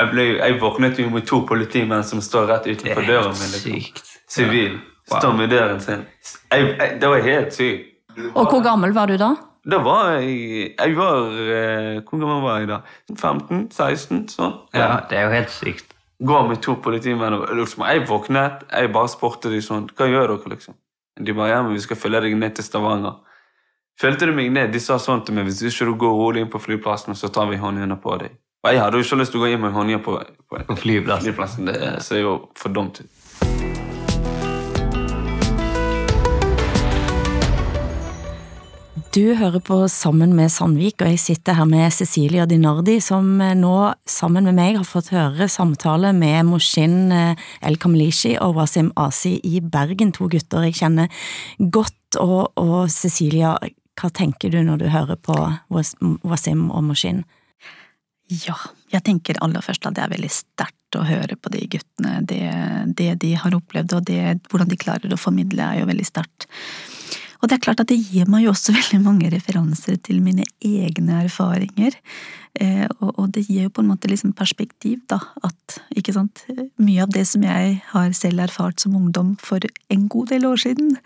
[0.00, 3.34] Jeg, ble, jeg våknet jo med to politimenn som står rett det utenfor er døren
[3.36, 3.50] min.
[3.52, 4.02] Liksom.
[4.28, 4.78] Sivil.
[5.10, 5.18] Wow.
[5.20, 6.06] Står med døren sin.
[6.52, 7.86] Jeg, jeg, det var helt sykt.
[8.34, 9.34] Og hvor gammel var du da?
[9.70, 12.78] Da var jeg Jeg var eh, Hvor gammel var jeg da?
[13.12, 14.28] 15-16?
[14.32, 14.54] Sånn.
[14.74, 15.92] Ja, det er jo helt sykt.
[16.20, 20.34] Går med to politimenn og liksom, Jeg våknet, jeg bare spurte de sånn Hva gjør
[20.34, 20.74] dere, liksom?
[21.20, 23.16] De bare ja, men vi skal følge deg ned til Stavanger.
[24.00, 24.70] Følte de meg ned?
[24.72, 27.50] De sa sånn til meg hvis ikke du går rolig inn på flyplassen, så tar
[27.50, 28.36] vi håndjern på deg.
[28.64, 30.14] Og jeg hadde jo ikke lyst til å gå inn med håndjern på,
[30.48, 31.26] på, På flyplassen.
[31.28, 31.68] flyplassen.
[31.68, 33.10] Det ser jo for dumt ut.
[39.10, 43.56] Du hører på Sammen med Sandvik, og jeg sitter her med Cecilia Dinardi, som eh,
[43.58, 43.72] nå
[44.06, 49.32] sammen med meg har fått høre samtale med Moshin eh, El Kamlishi og Wasim Asi
[49.42, 51.26] i Bergen, to gutter jeg kjenner
[51.58, 52.20] godt.
[52.22, 53.56] Og, og Cecilia,
[53.98, 55.34] hva tenker du når du hører på
[55.74, 57.24] Wasim og Moshin?
[58.30, 58.54] Ja,
[58.94, 62.20] jeg tenker aller først at det er veldig sterkt å høre på de guttene.
[62.22, 62.44] Det,
[62.94, 66.46] det de har opplevd, og det, hvordan de klarer å formidle, er jo veldig sterkt.
[67.40, 70.46] Og det er klart at det gir meg jo også veldig mange referanser til mine
[70.64, 71.96] egne erfaringer.
[72.58, 75.20] Eh, og, det gir jo på en måte liksom perspektiv, da.
[75.46, 76.42] At ikke sant,
[76.82, 80.58] mye av det som jeg har selv erfart som ungdom for en god del år
[80.64, 80.96] siden,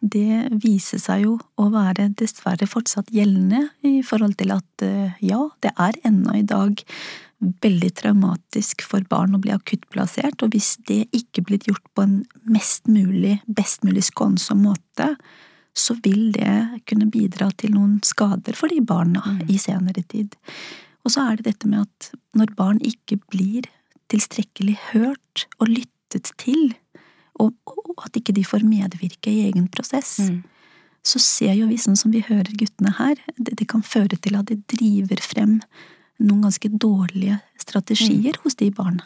[0.00, 5.42] det viser seg jo å være dessverre fortsatt gjeldende i forhold til at eh, ja,
[5.62, 6.80] det er ennå i dag
[7.36, 12.22] veldig traumatisk for barn å bli akuttplassert, og hvis det ikke blir gjort på en
[12.48, 15.12] mest mulig, best mulig skånsom måte,
[15.76, 20.34] så vil det kunne bidra til noen skader for de barna i senere tid.
[21.04, 23.68] Og så er det dette med at når barn ikke blir
[24.12, 26.72] tilstrekkelig hørt og lyttet til,
[27.36, 30.16] og, og at ikke de får medvirke i egen prosess,
[31.06, 34.38] så ser jo vi, sånn som vi hører guttene her, det, det kan føre til
[34.38, 35.58] at de driver frem
[36.18, 39.04] noen ganske dårlige strategier hos de barna.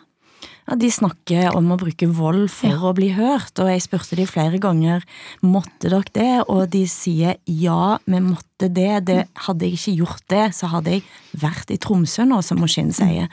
[0.68, 2.78] Ja, De snakker om å bruke vold for Ja.
[2.78, 5.02] å bli hørt, og jeg spurte de flere ganger
[5.42, 9.04] måtte dere det, og de sier ja, vi måtte det.
[9.06, 9.28] det.
[9.34, 11.02] Hadde jeg ikke gjort det, så hadde jeg
[11.36, 13.28] vært i Tromsø nå, som Moshin sier.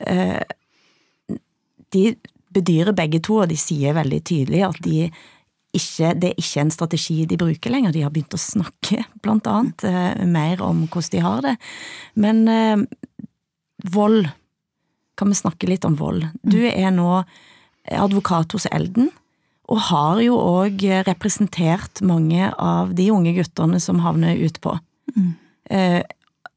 [0.00, 0.40] Eh,
[1.92, 2.16] De
[2.54, 5.10] bedyrer begge to, og de sier veldig tydelig at de
[5.74, 7.92] ikke, det er ikke en strategi de bruker lenger.
[7.92, 11.56] De har begynt å snakke, blant annet, eh, mer om hvordan de har det.
[12.14, 12.76] Men eh,
[13.90, 14.28] vold
[15.20, 16.24] Kan vi snakke litt om vold?
[16.40, 17.22] Du er nå
[17.90, 19.10] advokat hos Elden,
[19.70, 24.72] og har jo òg representert mange av de unge guttene som havner utpå.
[25.14, 25.34] Mm.
[25.70, 26.00] Eh,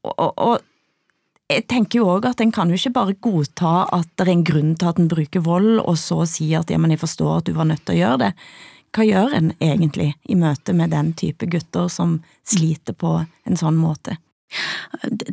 [0.04, 4.26] og, og jeg tenker jo òg at en kan jo ikke bare godta at det
[4.26, 7.02] er en grunn til at en bruker vold, og så si at ja, men jeg
[7.04, 8.32] forstår at du var nødt til å gjøre det.
[8.94, 13.76] Hva gjør en egentlig i møte med den type gutter som sliter på en sånn
[13.76, 14.16] måte?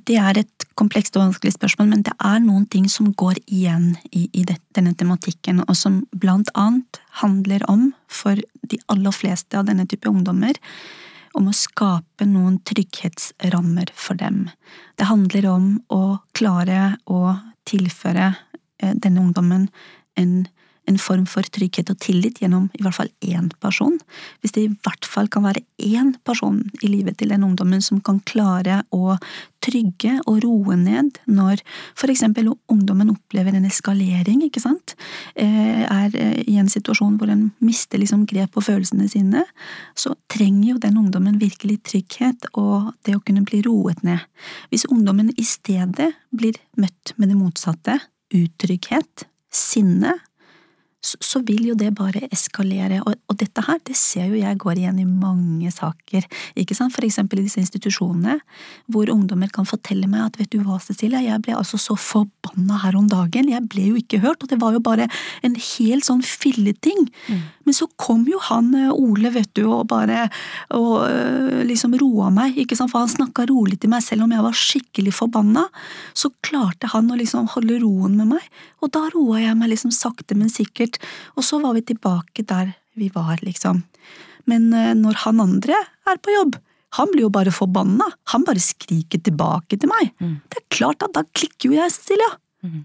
[0.07, 3.93] Det er et komplekst og vanskelig spørsmål, men det er noen ting som går igjen
[4.09, 8.39] i, i denne tematikken, og som blant annet handler om, for
[8.71, 10.57] de aller fleste av denne type ungdommer,
[11.37, 14.49] om å skape noen trygghetsrammer for dem.
[14.99, 17.37] Det handler om å klare å
[17.69, 18.33] tilføre
[18.81, 19.69] eh, denne ungdommen
[20.19, 20.41] en
[20.89, 23.99] en form for trygghet og tillit gjennom i hvert fall én person.
[24.41, 28.01] Hvis det i hvert fall kan være én person i livet til den ungdommen som
[28.01, 29.17] kan klare å
[29.61, 31.61] trygge og roe ned når
[31.97, 34.95] for eksempel ungdommen opplever en eskalering, ikke sant,
[35.35, 39.45] eh, er eh, i en situasjon hvor en mister liksom grep på følelsene sine,
[39.93, 44.25] så trenger jo den ungdommen virkelig trygghet og det å kunne bli roet ned.
[44.73, 47.99] Hvis ungdommen i stedet blir møtt med det motsatte,
[48.31, 50.15] utrygghet, sinne,
[51.01, 52.99] så vil jo det bare eskalere.
[53.01, 56.27] Og, og, dette her, det ser jo jeg går igjen i mange saker,
[56.59, 58.37] ikke sant, for eksempel i disse institusjonene,
[58.91, 62.81] hvor ungdommer kan fortelle meg at vet du hva, Cecilia, jeg ble altså så forbanna
[62.83, 65.09] her om dagen, jeg ble jo ikke hørt, og det var jo bare
[65.45, 67.07] en helt sånn filleting.
[67.27, 67.41] Mm.
[67.65, 70.27] Men så kom jo han eh, Ole, vet du, og bare
[70.75, 74.33] og øh, liksom roa meg, ikke sant, for han snakka rolig til meg selv om
[74.33, 75.65] jeg var skikkelig forbanna.
[76.17, 78.47] Så klarte han å liksom holde roen med meg,
[78.81, 81.01] og da roa jeg meg liksom sakte, men sikkert helt.
[81.35, 83.83] Og så var vi tilbake der vi var, liksom.
[84.45, 85.75] Men eh, når han andre
[86.07, 86.57] er på jobb,
[86.97, 88.05] han blir jo bare forbanna.
[88.33, 90.11] Han bare skriker tilbake til meg.
[90.19, 90.41] Mm.
[90.49, 92.27] Det er klart at da klikker jo jeg, Cecilia.
[92.61, 92.83] Mm.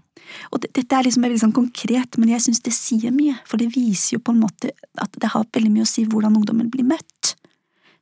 [0.51, 3.35] Og det, dette er liksom veldig sånn konkret, men jeg syns det sier mye.
[3.45, 6.39] For det viser jo på en måte at det har veldig mye å si hvordan
[6.39, 7.35] ungdommen blir møtt.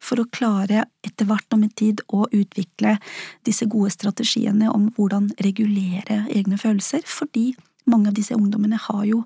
[0.03, 2.99] For å klare etter hvert om en tid å utvikle
[3.47, 7.01] disse gode strategiene om hvordan regulere egne følelser.
[7.09, 7.55] Fordi
[7.89, 9.23] mange av disse ungdommene har jo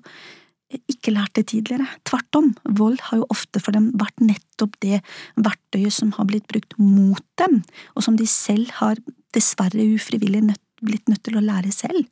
[0.70, 1.86] ikke lært det tidligere.
[2.06, 5.00] Tvert om, vold har jo ofte for dem vært nettopp det
[5.40, 7.60] verktøyet som har blitt brukt mot dem,
[7.96, 9.00] og som de selv har
[9.34, 12.06] dessverre ufrivillig nødt, blitt nødt til å lære selv.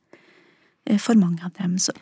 [0.89, 1.77] Eh, for mange av dem.
[1.79, 1.93] Så,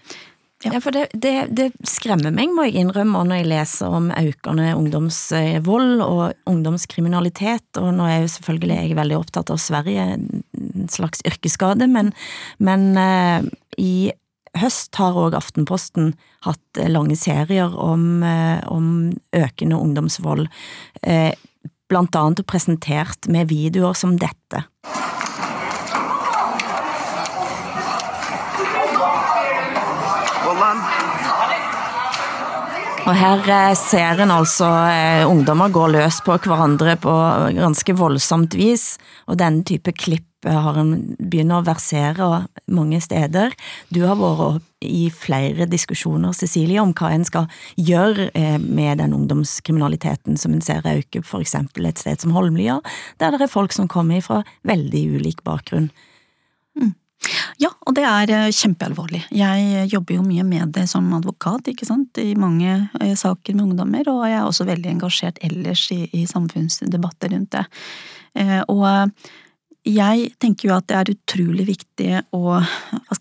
[0.64, 0.74] ja.
[0.74, 0.82] ja.
[0.82, 6.06] for det, det, det, skremmer meg, må jeg innrømme, når jeg leser om økende ungdomsvold
[6.06, 11.90] og ungdomskriminalitet, og nå er jo selvfølgelig jeg veldig opptatt av Sverige, en slags yrkesskade,
[11.92, 12.14] men,
[12.64, 13.46] men uh,
[13.78, 14.10] i
[14.62, 16.14] høst har òg Aftenposten
[16.46, 20.48] hatt eh, lange serier om, eh, om økende ungdomsvold,
[21.04, 21.34] eh,
[21.88, 24.66] blant annet presentert med videoer som dette.
[33.08, 34.68] Og her ser en altså
[35.32, 37.14] ungdommer gå løs på hverandre på
[37.56, 38.98] ganske voldsomt vis,
[39.32, 42.28] og denne type klipp har en begynner å versere
[42.70, 43.56] mange steder.
[43.90, 47.48] Du har vært i flere diskusjoner, Cecilie, om hva en skal
[47.82, 52.78] gjøre eh, med den ungdomskriminaliteten som en ser øke, for eksempel et sted som Holmlia,
[53.18, 55.90] der det er folk som kommer fra veldig ulik bakgrunn.
[56.78, 56.94] Mm.
[57.58, 59.24] Ja, og det er eh, kjempealvorlig.
[59.34, 63.72] Jeg jobber jo mye med det som advokat, ikke sant, i mange eh, saker med
[63.72, 67.66] ungdommer, og jeg er også veldig engasjert ellers i, i samfunnsdebatter rundt det.
[68.70, 68.86] Og
[69.88, 72.60] jeg tenker jo at det er utrolig viktig å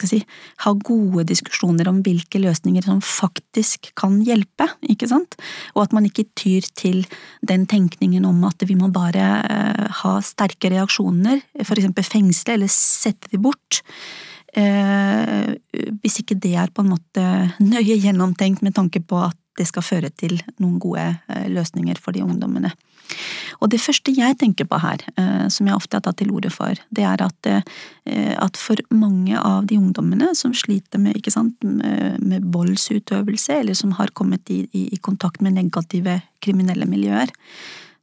[0.03, 0.21] si,
[0.65, 5.39] ha gode diskusjoner om hvilke løsninger som faktisk kan hjelpe, ikke sant?
[5.75, 7.05] Og at man ikke tyr til
[7.47, 13.31] den tenkningen om at vi må bare eh, ha sterke reaksjoner, eksempel fengsle eller sette
[13.33, 13.83] de bort.
[14.57, 15.53] Eh,
[16.03, 17.27] hvis ikke det er på en måte
[17.61, 22.17] nøye gjennomtenkt med tanke på at det skal føre til noen gode eh, løsninger for
[22.17, 22.73] de ungdommene.
[23.61, 26.51] Og det første jeg tenker på her, eh, som jeg ofte har tatt til orde
[26.53, 31.57] for, det er at, eh, at for mange av de ungdommene som sliter med, sant,
[31.63, 37.33] med voldsutøvelse, eller som har kommet i, i, i kontakt med negative kriminelle miljøer,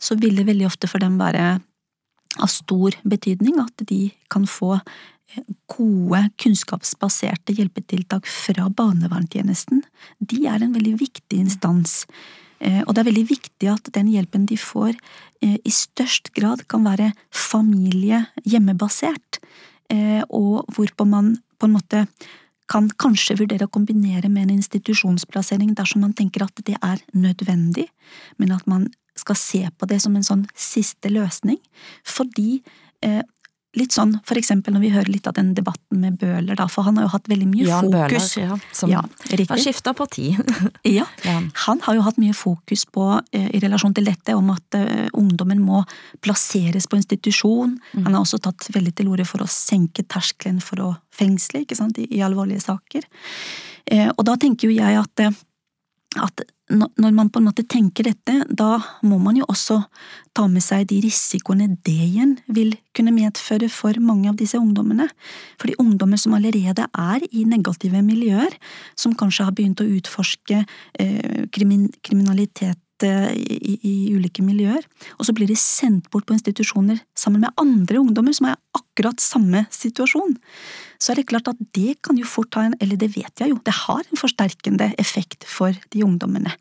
[0.03, 1.59] så vil det veldig ofte for dem være
[2.41, 4.79] av stor betydning at de kan få
[5.71, 9.83] gode, kunnskapsbaserte hjelpetiltak fra barnevernstjenesten.
[10.19, 12.03] De er en veldig viktig instans.
[12.63, 14.93] Eh, og det er veldig viktig at den hjelpen de får,
[15.43, 19.39] eh, i størst grad kan være familie-hjemmebasert,
[19.89, 22.07] eh, og hvorpå man på en måte
[22.69, 27.87] kan kanskje vurdere å kombinere med en institusjonsplassering dersom man tenker at det er nødvendig,
[28.37, 31.57] men at man skal se på det som en sånn siste løsning,
[32.03, 32.63] fordi
[33.77, 36.85] litt sånn for eksempel når vi hører litt av den debatten med Bøhler, da, for
[36.87, 39.01] han har jo hatt veldig mye Jan fokus Bøhler, ja, som ja,
[39.49, 40.29] har skifta parti.
[40.87, 41.07] Ja,
[41.65, 45.07] han har jo hatt mye fokus på, eh, i relasjon til dette, om at eh,
[45.17, 45.83] ungdommen må
[46.23, 47.77] plasseres på institusjon.
[47.93, 48.05] Mm.
[48.05, 51.77] Han har også tatt veldig til orde for å senke terskelen for å fengsle, ikke
[51.79, 53.09] sant, i, i alvorlige saker.
[53.89, 55.25] Eh, og da tenker jo jeg at,
[56.21, 59.79] at når man på en måte tenker dette, da må man jo også
[60.35, 65.09] ta med seg de risikoene det igjen vil kunne medføre for mange av disse ungdommene.
[65.61, 68.55] Fordi ungdommer som allerede er i negative miljøer,
[68.95, 74.81] som kanskje har begynt å utforske eh, krimin kriminalitet eh, i, i ulike miljøer,
[75.19, 78.83] og så blir de sendt bort på institusjoner sammen med andre ungdommer som er i
[78.93, 80.37] akkurat samme situasjon,
[80.99, 83.51] så er det klart at det kan jo fort ha en, eller det vet jeg
[83.51, 86.53] jo, det har en forsterkende effekt for de ungdommene.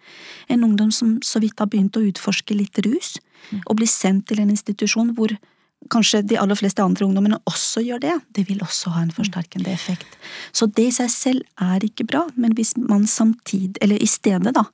[0.48, 3.16] En ungdom som så vidt har begynt å utforske litt rus,
[3.66, 5.34] og blir sendt til en institusjon hvor
[5.90, 9.72] kanskje de aller fleste andre ungdommene også gjør det, det vil også ha en forsterkende
[9.72, 10.06] effekt.
[10.52, 14.54] Så det i seg selv er ikke bra, men hvis man samtidig, eller i stedet
[14.54, 14.64] da,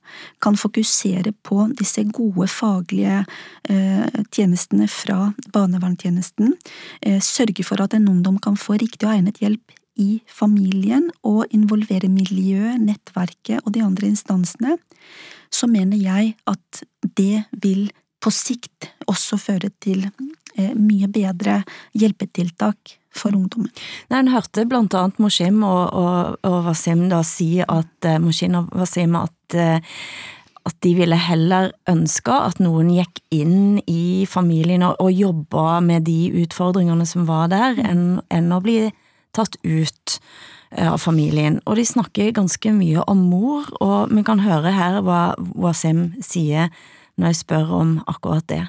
[0.43, 3.23] kan fokusere på disse gode faglige
[3.69, 6.55] eh, tjenestene fra barnevernstjenesten,
[7.01, 11.49] eh, sørge for at en ungdom kan få riktig og egnet hjelp i familien, og
[11.55, 14.77] involvere miljøet, nettverket og de andre instansene,
[15.51, 16.83] så mener jeg at
[17.17, 20.05] det vil på sikt også føre til
[20.57, 21.61] mye bedre
[21.97, 23.71] hjelpetiltak for ungdommen.
[24.09, 28.69] Nei, En hørte blant annet Moshim og, og, og Wasim da si at Moshim og
[28.77, 29.81] Wasim at, eh,
[30.69, 36.07] at de ville heller ønske at noen gikk inn i familien og, og jobba med
[36.09, 38.81] de utfordringene som var der, enn, enn å bli
[39.35, 40.19] tatt ut
[40.71, 41.59] eh, av familien.
[41.65, 46.69] Og de snakker ganske mye om mor, og vi kan høre her hva Wasim sier
[47.19, 48.65] når jeg spør om akkurat det.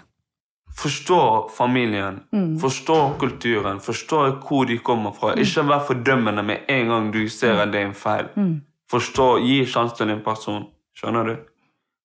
[0.77, 2.21] Forstå familien,
[2.61, 5.35] forstå kulturen, forstå hvor de kommer fra.
[5.35, 8.29] Ikke vær fordømmende med en gang du ser at det er en feil.
[8.91, 10.65] Forstå, Gi sjanse til en person.
[10.97, 11.37] Skjønner du?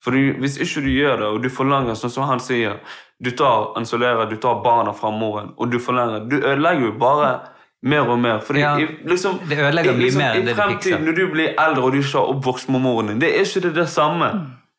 [0.04, 2.76] For Hvis ikke du gjør det, og du forlanger, sånn som han sier
[3.24, 7.40] Du tar isolerer, du tar barna fra moren, og du forlanger Du ødelegger jo bare
[7.82, 8.40] mer og mer.
[8.44, 11.00] Fordi Ja, i, liksom, det ødelegger mye liksom, mer enn det du fikser.
[11.00, 13.62] når du blir eldre og du ikke har oppvokst med moren din, det er ikke
[13.68, 14.30] det, det samme.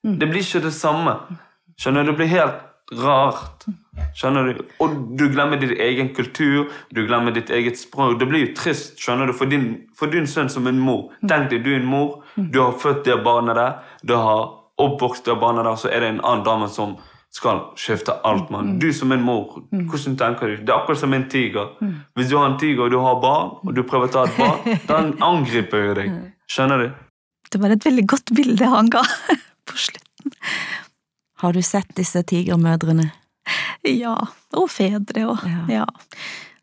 [0.04, 0.18] Mm.
[0.20, 1.16] Det blir ikke det samme.
[1.80, 2.10] Skjønner du?
[2.12, 2.54] Det blir helt
[2.94, 3.66] rart.
[4.16, 4.60] Skjønner du?
[4.84, 8.18] Og du glemmer din egen kultur, du glemmer ditt eget språk.
[8.20, 11.10] Det blir jo trist skjønner du, for din, for din sønn som en mor.
[11.26, 14.46] Tenk deg, du er en mor, du har født det barnet der, du har
[14.82, 16.96] oppvokst det barnet der, så er det en annen dame som
[17.36, 18.76] skal skifte alt, mann.
[18.80, 20.62] Du som en mor, hvordan tenker du?
[20.62, 21.74] Det er akkurat som en tiger.
[22.16, 24.38] Hvis du har en tiger og du har barn, og du prøver å ta et
[24.38, 26.14] barn, den angriper jo deg.
[26.48, 26.88] Skjønner du?
[27.52, 29.02] Det var et veldig godt bilde han ga
[29.68, 30.32] på slutten.
[31.42, 33.10] Har du sett disse tigermødrene?
[33.86, 34.16] Ja,
[34.56, 35.62] og fedre og Ja.
[35.70, 35.86] ja.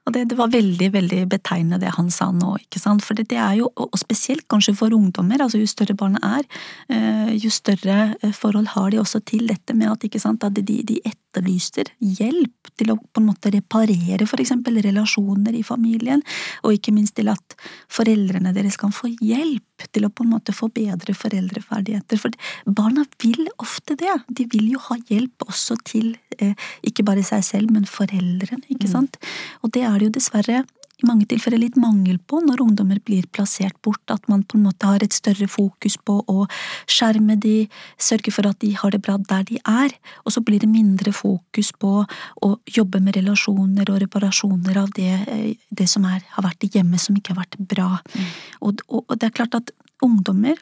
[0.04, 3.04] Og det, det var veldig veldig betegnende det han sa nå, ikke sant.
[3.06, 6.44] For det, det er jo, og spesielt kanskje for ungdommer, altså jo større barnet er,
[6.92, 10.60] eh, jo større eh, forhold har de også til dette med at, ikke sant, at
[10.60, 16.24] de, de etterlyser hjelp til å på en måte reparere eksempel relasjoner i familien,
[16.68, 17.56] og ikke minst til at
[17.88, 22.20] foreldrene deres kan få hjelp til å på en måte få bedre foreldreferdigheter.
[22.22, 24.14] For barna vil ofte det.
[24.30, 28.92] De vil jo ha hjelp også til eh, ikke bare seg selv, men foreldrene, ikke
[28.92, 29.20] sant.
[29.62, 30.64] Og det er det jo dessverre
[31.04, 34.66] i mange tilfeller litt mangel på når ungdommer blir plassert bort, at man på en
[34.70, 36.46] måte har et større fokus på å
[36.90, 37.68] skjerme de,
[38.00, 41.14] sørge for at de har det bra der de er, og så blir det mindre
[41.16, 46.48] fokus på å jobbe med relasjoner og reparasjoner av det, eh, det som er, har
[46.48, 47.90] vært i hjemmet som ikke har vært bra.
[48.62, 50.60] Og, og, og det er klart at ungdommer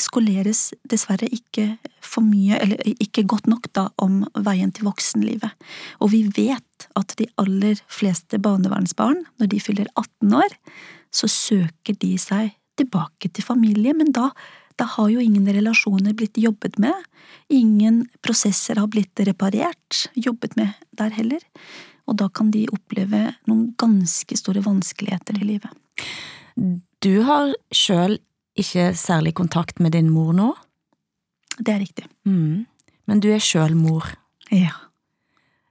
[0.00, 5.54] skoleres dessverre ikke for mye, eller ikke godt nok da, om veien til voksenlivet.
[6.02, 10.58] Og vi vet at de aller fleste barnevernsbarn, når de fyller 18 år,
[11.14, 14.30] så søker de seg tilbake til familie, men da,
[14.80, 16.94] da har jo ingen relasjoner blitt jobbet med,
[17.54, 21.42] ingen prosesser har blitt reparert, jobbet med der heller,
[22.10, 25.70] og da kan de oppleve noen ganske store vanskeligheter i livet.
[27.04, 28.18] Du har sjøl
[28.58, 30.52] ikke særlig kontakt med din mor nå,
[31.58, 32.06] Det er riktig.
[32.24, 32.66] mm.
[33.06, 34.06] men du er sjøl mor.
[34.50, 34.72] Ja.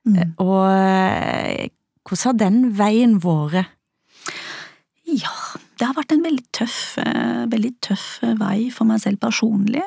[0.06, 0.36] Mm.
[0.38, 1.70] Og eh,
[2.04, 3.72] hvordan har den veien vært?
[5.08, 5.32] Ja,
[5.80, 9.84] det har vært en veldig tøff, eh, veldig tøff eh, vei for meg selv personlig.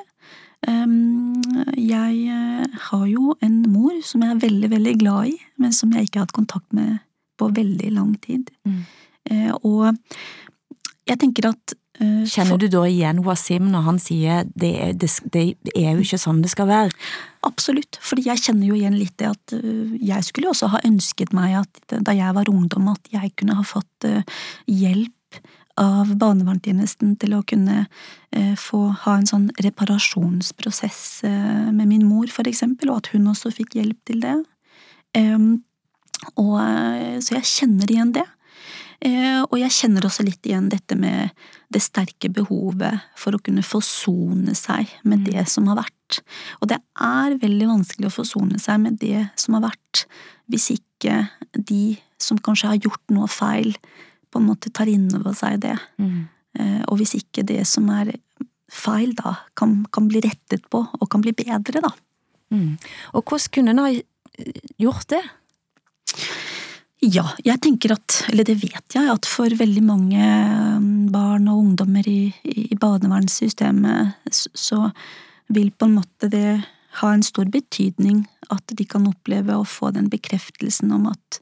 [0.67, 1.35] Um,
[1.77, 5.93] Jeg eh, har jo en mor som jeg er veldig, veldig glad i, men som
[5.93, 6.99] jeg ikke har hatt kontakt med
[7.37, 8.51] på veldig lang tid.
[8.65, 8.85] Mm.
[9.31, 9.97] Eh, Og
[11.07, 15.09] jeg tenker at Eh, Kjenner du da igjen Wasim når han sier det, er- det,
[15.33, 15.45] det
[15.75, 16.91] er jo ikke sånn det skal være?
[17.47, 21.33] Absolutt, fordi jeg kjenner jo igjen litt det at øh, jeg skulle også ha ønsket
[21.37, 24.21] meg at da jeg var ungdom, at jeg kunne ha fått øh,
[24.67, 25.41] hjelp
[25.81, 27.83] av barnevernstjenesten til å kunne
[28.57, 33.77] få ha en sånn reparasjonsprosess med min mor, for eksempel, og at hun også fikk
[33.77, 34.33] hjelp til det.
[36.41, 36.57] Og,
[37.21, 38.25] så jeg kjenner igjen det.
[39.05, 41.35] Eh, og jeg kjenner også litt igjen dette med
[41.73, 46.21] det sterke behovet for å kunne forsone seg med det som har vært.
[46.63, 50.07] Og det er veldig vanskelig å forsone seg med det som har vært,
[50.53, 53.75] hvis ikke de som kanskje har gjort noe feil,
[54.33, 55.77] på en måte tar inn over seg det.
[56.01, 56.29] Mm.
[56.89, 58.15] Og hvis ikke det som er
[58.73, 61.93] feil, da, kan, kan bli rettet på, og kan bli bedre, da.
[62.55, 62.77] Mm.
[63.17, 63.91] Og hvordan kunne en ha
[64.81, 65.23] gjort det?
[67.07, 70.23] Ja, jeg tenker at, eller det vet jeg, at for veldig mange
[70.83, 74.89] mm, barn og ungdommer i, i barnevernssystemet, så
[75.55, 76.49] vil på en måte det
[77.01, 81.41] ha en stor betydning at de kan oppleve å få den bekreftelsen om at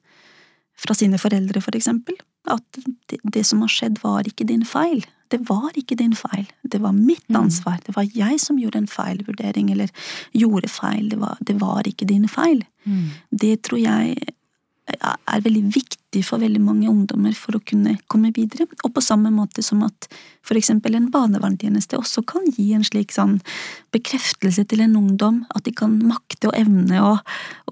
[0.77, 2.17] fra sine foreldre, for eksempel,
[2.51, 5.05] at det, det som har skjedd var ikke din feil.
[5.33, 6.45] Det var ikke din feil.
[6.63, 7.79] Det var mitt ansvar.
[7.87, 9.93] Det var jeg som gjorde en feilvurdering, eller
[10.37, 11.09] gjorde feil.
[11.09, 12.65] Det var, det var ikke din feil.
[13.31, 14.35] Det tror jeg
[14.85, 18.67] er veldig viktig for veldig mange ungdommer for å kunne komme videre.
[18.85, 20.09] Og på samme måte som at
[20.45, 23.39] for eksempel en barnevernstjeneste også kan gi en slik sånn
[23.97, 27.15] bekreftelse til en ungdom, at de kan makte og evne å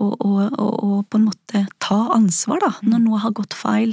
[0.01, 3.93] og, og, og, og på en måte ta ansvar da, når noe har gått feil.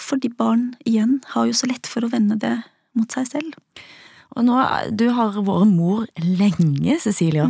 [0.00, 2.58] Fordi barn igjen har jo så lett for å vende det
[2.96, 3.56] mot seg selv.
[4.38, 4.56] Og nå,
[4.94, 7.48] du har vært mor lenge, Cecilia.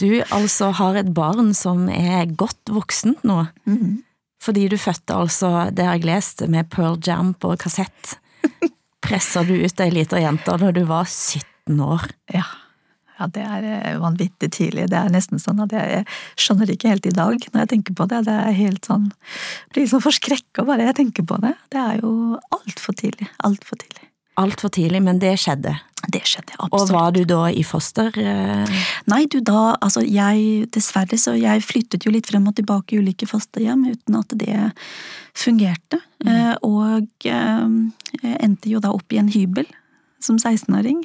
[0.00, 3.44] Du altså har et barn som er godt voksent nå.
[4.42, 8.16] Fordi du fødte altså, det har jeg lest, med Pearl Jam på kassett.
[9.04, 12.08] Presser du ut ei lita jente da du var 17 år.
[12.34, 12.44] Ja.
[13.18, 14.88] ja, det er eh, vanvittig tidlig.
[14.90, 17.98] Det er nesten sånn at jeg skjønner det ikke helt i dag når jeg tenker
[17.98, 18.24] på det.
[18.30, 19.10] Det er helt sånn
[19.72, 21.54] Blir liksom forskrekka bare jeg tenker på det.
[21.70, 22.14] Det er jo
[22.58, 23.30] altfor tidlig.
[23.46, 24.11] Altfor tidlig.
[24.40, 25.74] Altfor tidlig, men det skjedde.
[26.10, 26.90] Det skjedde absolutt.
[26.90, 28.08] Og var du da i foster?
[28.18, 32.96] eh, Nei, du da, altså jeg, dessverre så jeg flyttet jo litt frem og tilbake
[32.96, 34.56] i ulike fosterhjem uten at det
[35.38, 39.68] fungerte, eh, og eh, endte jo da opp i en hybel
[40.22, 41.04] som 16-åring,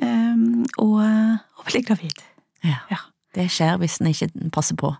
[0.00, 0.42] eh,
[0.78, 2.24] og, og ble gravid.
[2.64, 2.80] Ja.
[2.92, 3.02] Ja.
[3.32, 4.92] Det skjer hvis en ikke passer på.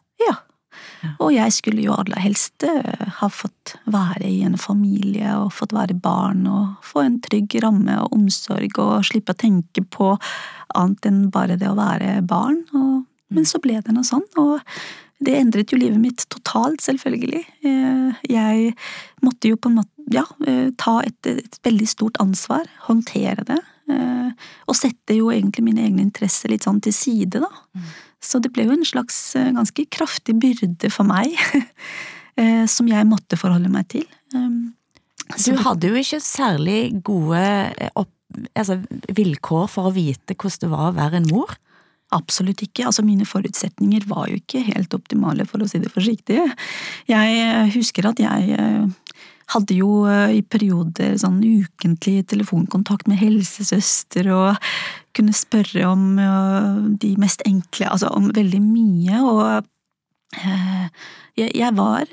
[1.19, 5.75] Og jeg skulle jo aller helst eh, ha fått være i en familie og fått
[5.75, 10.13] være barn og få en trygg ramme og omsorg og slippe å tenke på
[10.79, 12.63] annet enn bare det å være barn.
[12.79, 13.03] Og,
[13.35, 14.61] men så ble det noe sånn, og
[15.23, 17.43] det endret jo livet mitt totalt, selvfølgelig.
[17.67, 18.73] Eh, Jeg
[19.23, 23.61] måtte jo på en måte, ja, eh, ta et, et veldig stort ansvar, håndtere det,
[23.93, 27.51] og sette jo egentlig mine egne interesser litt sånn til side, da.
[28.23, 31.35] Så det ble jo en slags eh, ganske kraftig byrde for meg,
[32.41, 34.07] eh, som jeg måtte forholde meg til.
[35.33, 38.13] Så Du hadde jo ikke særlig gode eh, opp,
[38.55, 38.79] altså,
[39.13, 41.57] vilkår for å vite hvordan det var å være en mor.
[42.13, 42.87] Absolutt ikke.
[42.87, 46.43] Altså, mine forutsetninger var jo ikke helt optimale, for å si det forsiktig.
[47.09, 48.59] Jeg husker at jeg
[49.53, 54.73] hadde jo eh, i perioder sånn ukentlig telefonkontakt med helsesøster og
[55.17, 59.45] kunne spørre om eh, de mest enkle, altså om veldig mye, og
[60.41, 60.87] eh,
[61.37, 62.05] jeg, var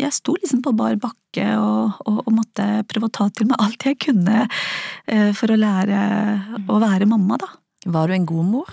[0.00, 3.60] Jeg sto liksom på bar bakke og, og, og måtte prøve å ta til meg
[3.60, 4.46] alt jeg kunne
[5.36, 5.98] for å lære
[6.64, 7.50] å være mamma, da.
[7.92, 8.72] Var du en god mor?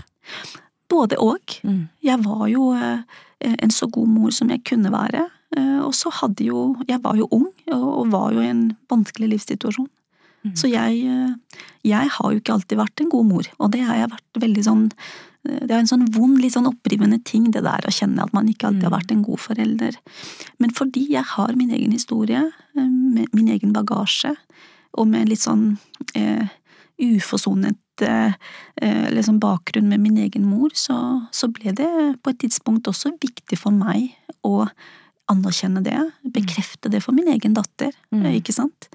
[0.89, 1.57] Både og.
[1.67, 1.89] Mm.
[2.07, 5.25] Jeg var jo en så god mor som jeg kunne være.
[5.58, 9.30] Eh, Og så hadde jo Jeg var jo ung, og var jo i en vanskelig
[9.30, 9.89] livssituasjon.
[10.56, 13.97] Så jeg, eh, jeg har jo ikke alltid vært en god mor, og det har
[14.00, 17.66] jeg vært veldig sånn eh, det er en sånn vond, litt sånn opprivende ting, det
[17.66, 19.97] der å kjenne at man ikke alltid har vært en god forelder.
[20.60, 22.41] Men fordi jeg har min egen historie,
[22.76, 24.34] min egen bagasje,
[25.00, 25.78] og med litt sånn
[26.18, 26.47] eh,
[27.00, 28.36] uforsonet eh,
[28.82, 30.97] eh, liksom bakgrunn med min egen mor, så,
[31.32, 31.89] så ble det
[32.24, 34.12] på et tidspunkt også viktig for meg
[34.43, 34.66] å
[35.30, 35.95] anerkjenne det,
[36.36, 38.25] bekrefte det for min egen datter, Mm.
[38.25, 38.89] eh, ikke sant?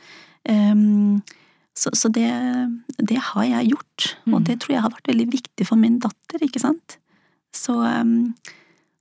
[0.48, 1.22] Um,
[1.74, 2.28] så så det,
[2.98, 6.42] det har jeg gjort, og det tror jeg har vært veldig viktig for min datter,
[6.44, 6.98] ikke sant?
[7.54, 8.34] Så, um,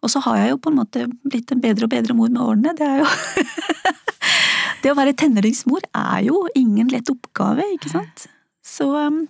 [0.03, 2.41] og så har jeg jo på en måte blitt en bedre og bedre mor med
[2.41, 3.09] årene, det er jo
[4.83, 8.25] Det å være tenåringsmor er jo ingen lett oppgave, ikke sant?
[8.67, 9.21] Så um,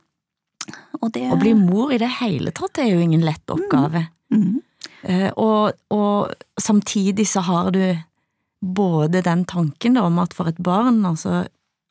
[1.01, 4.07] Og det Å bli mor i det hele tatt er jo ingen lett oppgave.
[4.33, 4.55] Mhm.
[4.57, 4.69] Eh,
[5.36, 7.84] og, og samtidig så har du
[8.63, 11.43] både den tanken om at for et barn, altså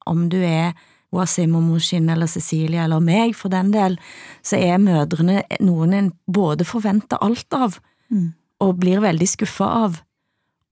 [0.09, 0.73] om du er
[1.13, 3.99] Wasim og Moshin eller Cecilie eller meg for den del,
[4.41, 7.81] så er mødrene noen en både forventer alt av
[8.13, 8.33] Mm.
[8.61, 9.95] og blir veldig skuffa av,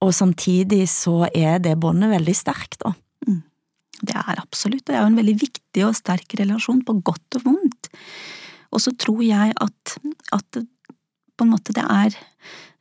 [0.05, 2.93] og samtidig så er det båndet veldig sterkt, da.
[4.01, 7.47] Det er absolutt, det er jo en veldig viktig og sterk relasjon, på godt og
[7.49, 7.91] vondt.
[8.71, 9.97] Og så tror jeg at,
[10.37, 10.61] at
[11.41, 12.17] på en måte det er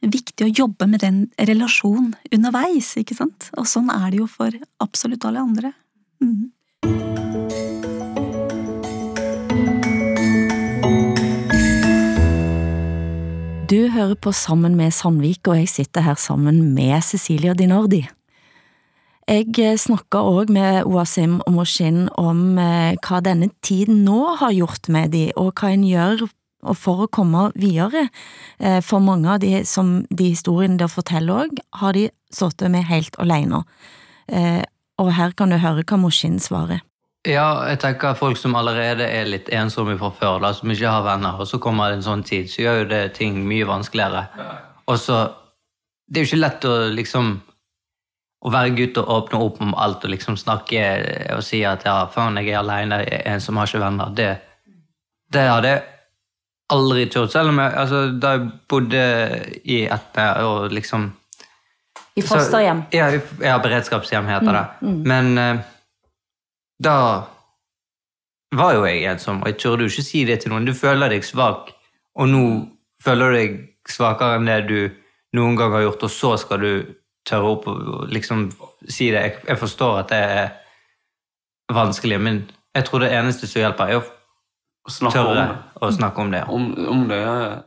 [0.03, 3.49] viktig å jobbe med den relasjonen underveis, ikke sant?
[3.59, 5.73] Og sånn er det jo for absolutt alle andre.
[6.23, 6.51] Mm.
[13.69, 18.01] Du hører på Sammen med Sandvik, og jeg sitter her sammen med Cecilia Dinardi.
[19.29, 24.89] Jeg snakka òg med Oasim og Moshin om eh, hva denne tiden nå har gjort
[24.89, 26.23] med de, og hva en gjør
[26.75, 28.09] for å komme videre.
[28.59, 32.85] Eh, For mange av de, som de historiene der forteller òg, har de sittet med
[32.89, 33.63] helt alene.
[34.27, 34.63] Eh,
[34.99, 36.81] Og her kan du høre hva Moshin svarer.
[37.27, 41.03] Ja, jeg tenker folk som allerede er litt ensomme fra før, da, som ikke har
[41.03, 44.25] venner, og så kommer det en sånn tid, så gjør jo det ting mye vanskeligere.
[44.87, 45.33] Og så
[46.11, 47.41] Det er jo ikke lett å liksom
[48.41, 52.07] å være gutt og åpne opp om alt og liksom snakke og si at ja,
[52.07, 54.09] faen, jeg er alene, er en som har ikke venner.
[54.15, 54.29] Det,
[55.31, 55.83] det hadde jeg
[56.73, 57.31] aldri turt.
[57.33, 59.01] Selv om jeg, altså, da jeg bodde
[59.63, 61.09] i et og liksom
[62.15, 62.83] I fosterhjem.
[62.91, 63.09] så, ja,
[63.45, 64.93] ja, beredskapshjem heter det.
[65.07, 65.61] Men uh,
[66.83, 66.95] da
[68.55, 70.65] var jo jeg ensom, og jeg turde jo ikke si det til noen.
[70.65, 71.73] Du føler deg svak,
[72.17, 72.45] og nå
[73.03, 73.59] føler du deg
[73.89, 74.79] svakere enn det du
[75.37, 76.71] noen gang har gjort, og så skal du
[77.29, 78.49] tørre opp og liksom
[78.87, 79.21] si det.
[79.21, 80.47] Jeg, jeg forstår at det er
[81.73, 82.41] vanskelig, men
[82.75, 84.07] jeg tror det eneste som hjelper, er å
[84.89, 85.47] Snakke om det.
[85.81, 86.43] å snakke om det.
[86.49, 87.35] Om, om det, ja.
[87.43, 87.57] ja.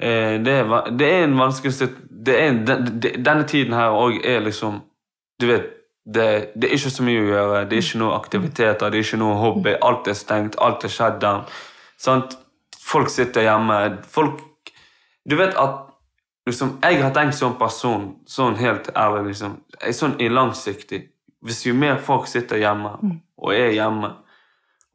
[0.00, 1.90] Eh, det, er, det er en vanskelig
[2.26, 4.80] det er en, den, Denne tiden her òg er liksom
[5.40, 5.66] Du vet,
[6.04, 7.60] det, det er ikke så mye å gjøre.
[7.68, 9.74] Det er ikke noe aktiviteter, det er ikke noe hobby.
[9.84, 11.44] Alt er stengt, alt er shut down.
[12.00, 12.36] Sant?
[12.80, 13.78] Folk sitter hjemme.
[14.08, 14.40] Folk
[15.28, 15.86] Du vet at
[16.46, 19.60] liksom, Jeg har tenkt som person, sånn helt ærlig, liksom,
[19.92, 21.04] sånn i langsiktig
[21.44, 22.96] Hvis jo mer folk sitter hjemme,
[23.40, 24.14] og er hjemme,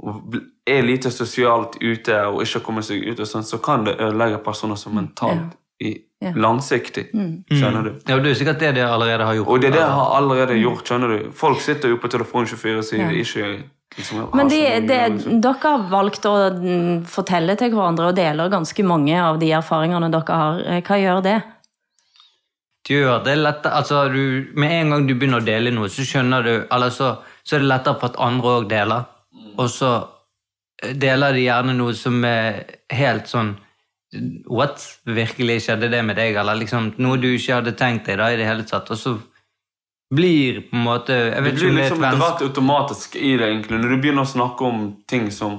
[0.04, 0.36] og
[0.68, 4.42] er lite sosialt ute og ikke kommer seg ut, og sånn, så kan det ødelegge
[4.44, 6.32] personer som mentalt i Ja.
[6.32, 7.10] langsiktig.
[7.52, 7.90] Skjønner du?
[8.08, 9.48] Ja, og det er sikkert det de allerede har gjort.
[9.48, 10.84] Og det er det jeg har allerede gjort.
[10.88, 11.32] skjønner du?
[11.32, 13.22] Folk sitter jo på telefonen 24 siden Ja.
[13.22, 13.64] ikke
[13.98, 15.42] liksom, Men de, det, liksom.
[15.42, 20.10] dere har valgt å mm, fortelle til hverandre og deler ganske mange av de erfaringene
[20.12, 20.60] dere har.
[20.66, 21.44] Eh, Hva gjør det?
[22.88, 26.02] Det gjør det lettere, altså du, Med en gang du begynner å dele noe, så
[26.06, 29.06] skjønner du, eller så, så er det lettere for at andre òg deler.
[29.58, 29.92] Og så
[30.84, 32.64] eh, deler de gjerne noe som er
[32.94, 33.56] helt sånn
[34.48, 34.80] What?
[35.04, 36.38] Virkelig skjedde det med deg?
[36.40, 38.88] Eller liksom noe du ikke hadde tenkt deg da i det hele tatt.
[38.94, 39.16] Og så
[40.14, 43.50] blir på en måte jeg Det vet blir det et liksom dratt automatisk i det,
[43.50, 45.58] egentlig, når du begynner å snakke om ting som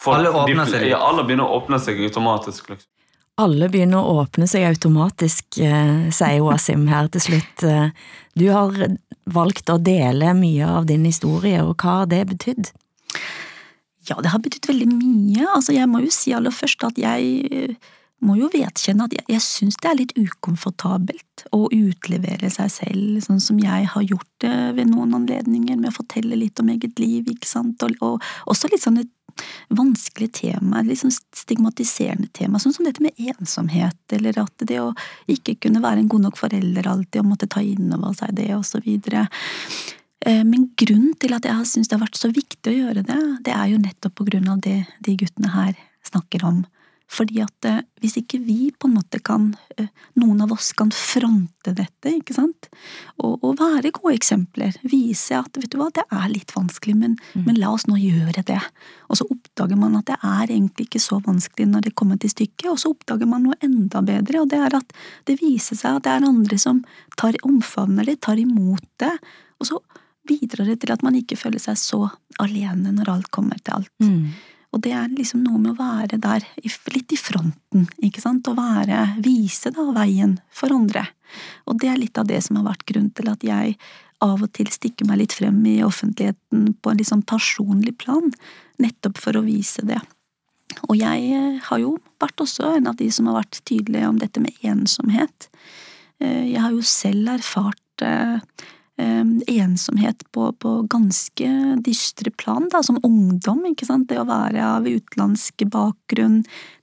[0.00, 2.70] folk, Alle åpner seg De, Ja, alle begynner å åpne seg automatisk.
[2.74, 2.90] liksom.
[3.38, 7.62] Alle begynner å åpne seg automatisk, eh, sier Wasim her til slutt.
[7.62, 7.90] Eh,
[8.36, 8.72] Du har
[9.26, 12.72] valgt å dele mye av din historie, og hva har det betydd?
[14.08, 15.46] Ja, det har betydd veldig mye.
[15.52, 17.88] Altså, jeg må jo si aller først at jeg eh,
[18.24, 23.20] må jo vedkjenne at jeg, jeg syns det er litt ukomfortabelt å utlevere seg selv,
[23.24, 26.98] sånn som jeg har gjort det ved noen anledninger, med å fortelle litt om eget
[27.02, 29.06] liv, ikke sant, og, og også litt sånne
[29.70, 34.90] vanskelige tema, litt sånn stigmatiserende tema, sånn som dette med ensomhet, eller at det å
[35.30, 38.50] ikke kunne være en god nok forelder alltid, og måtte ta inn over seg det,
[38.56, 39.28] og så videre.
[40.26, 43.06] Eh, Men grunnen til at jeg har syntes det har vært så viktig å gjøre
[43.06, 46.64] det, det er jo nettopp på grunn av det de guttene her snakker om.
[47.08, 49.46] Fordi at eh, hvis ikke vi på en måte kan,
[49.80, 49.86] eh,
[50.20, 52.68] noen av oss kan fronte dette, ikke sant,
[53.16, 57.14] og, og være gode eksempler, vise at vet du hva, det er litt vanskelig, men,
[57.46, 58.60] men la oss nå gjøre det.
[59.08, 62.34] Og så oppdager man at det er egentlig ikke så vanskelig når det kommer til
[62.34, 64.92] stykket, og så oppdager man noe enda bedre, og det er at
[65.30, 66.84] det viser seg at det er andre som
[67.16, 69.14] tar omfavner det, tar imot det,
[69.58, 69.80] og så
[70.28, 72.04] bidrar det til at man ikke føler seg så
[72.42, 73.94] alene når alt kommer til alt.
[74.04, 74.32] Mm.
[74.76, 76.44] Og det er liksom noe med å være der,
[76.92, 81.06] litt i fronten, ikke sant, og være, vise da veien for andre.
[81.66, 83.78] Og det er litt av det som har vært grunnen til at jeg
[84.24, 88.32] av og til stikker meg litt frem i offentligheten på en litt sånn personlig plan,
[88.82, 90.00] nettopp for å vise det.
[90.86, 94.18] Og jeg eh, har jo vært også en av de som har vært tydelige om
[94.20, 95.48] dette med ensomhet.
[96.20, 98.42] Eh, Jeg har jo selv erfart eh,
[98.98, 101.48] ensomhet på, på ganske
[101.86, 104.08] dystre plan, da, som ungdom, ikke sant.
[104.10, 106.40] Det å være av utenlandsk bakgrunn,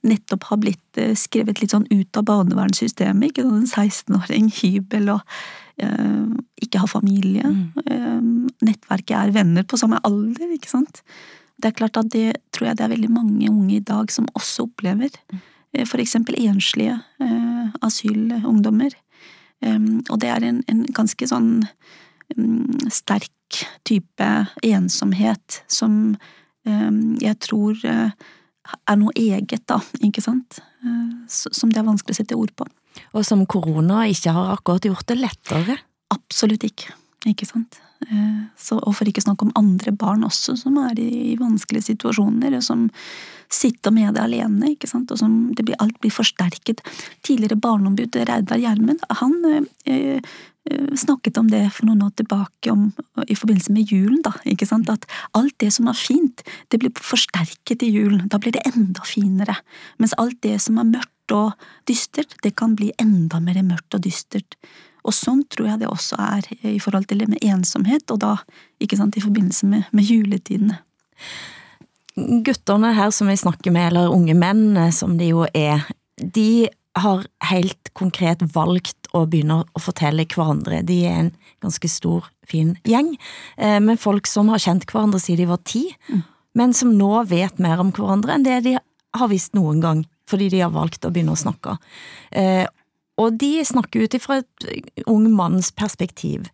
[0.07, 3.59] nettopp ha blitt eh, skrevet litt sånn ut av barnevernssystemet, ikke sant.
[3.59, 5.35] En 16-åring, hybel og
[5.83, 7.51] eh, ikke ha familie.
[7.83, 8.21] Eh,
[8.63, 11.03] nettverket er venner på samme alder, ikke sant.
[11.59, 14.27] Det er klart at det tror jeg det er veldig mange unge i dag som
[14.35, 15.11] også opplever.
[15.75, 18.95] Eh, for eksempel enslige eh, asylungdommer.
[19.65, 21.63] Um, og det er en, en ganske sånn
[22.91, 23.31] sterk
[23.87, 24.29] type
[24.65, 26.15] ensomhet som
[26.65, 28.09] um, jeg tror uh,
[28.89, 30.59] er noe eget, da, ikke sant?
[30.85, 32.67] Uh, som det er vanskelig å sette ord på.
[33.15, 35.77] Og som korona ikke har akkurat gjort det lettere?
[36.13, 36.95] Absolutt ikke,
[37.29, 37.79] ikke sant.
[38.03, 42.57] Uh, så, og for ikke snakke om andre barn også, som er i, vanskelige situasjoner,
[42.57, 42.89] og som
[43.51, 46.83] sitter med det alene, ikke sant, og som blir, alt blir forsterket.
[47.25, 50.35] Tidligere barneombud Reidar Gjermund, han eh, eh,
[50.97, 52.87] snakket om det for noen år tilbake om,
[53.27, 55.05] i forbindelse med julen, da, ikke sant, at
[55.37, 56.41] alt det som er fint,
[56.73, 59.59] det blir forsterket i julen, da blir det enda finere,
[60.01, 61.53] mens alt det som er mørkt og
[61.89, 64.57] dystert, det kan bli enda mer mørkt og dystert.
[65.05, 68.37] Og sånn tror jeg det også er i forhold til det med ensomhet, og da
[68.81, 70.79] ikke sant, i forbindelse med, med juletidene
[72.15, 75.83] gutterne her som vi snakker med, eller unge menn eh, som de jo er,
[76.15, 80.79] de har helt konkret valgt å begynne å fortelle hverandre.
[80.87, 81.33] De er en
[81.63, 83.15] ganske stor, fin gjeng,
[83.57, 86.23] eh, med folk som har kjent hverandre siden de var ti, mm.
[86.55, 88.77] men som nå vet mer om hverandre enn det de
[89.15, 91.75] har visst noen gang, fordi de har valgt å begynne å snakke.
[93.21, 96.49] Og de snakker ut ifra et ung manns perspektiv.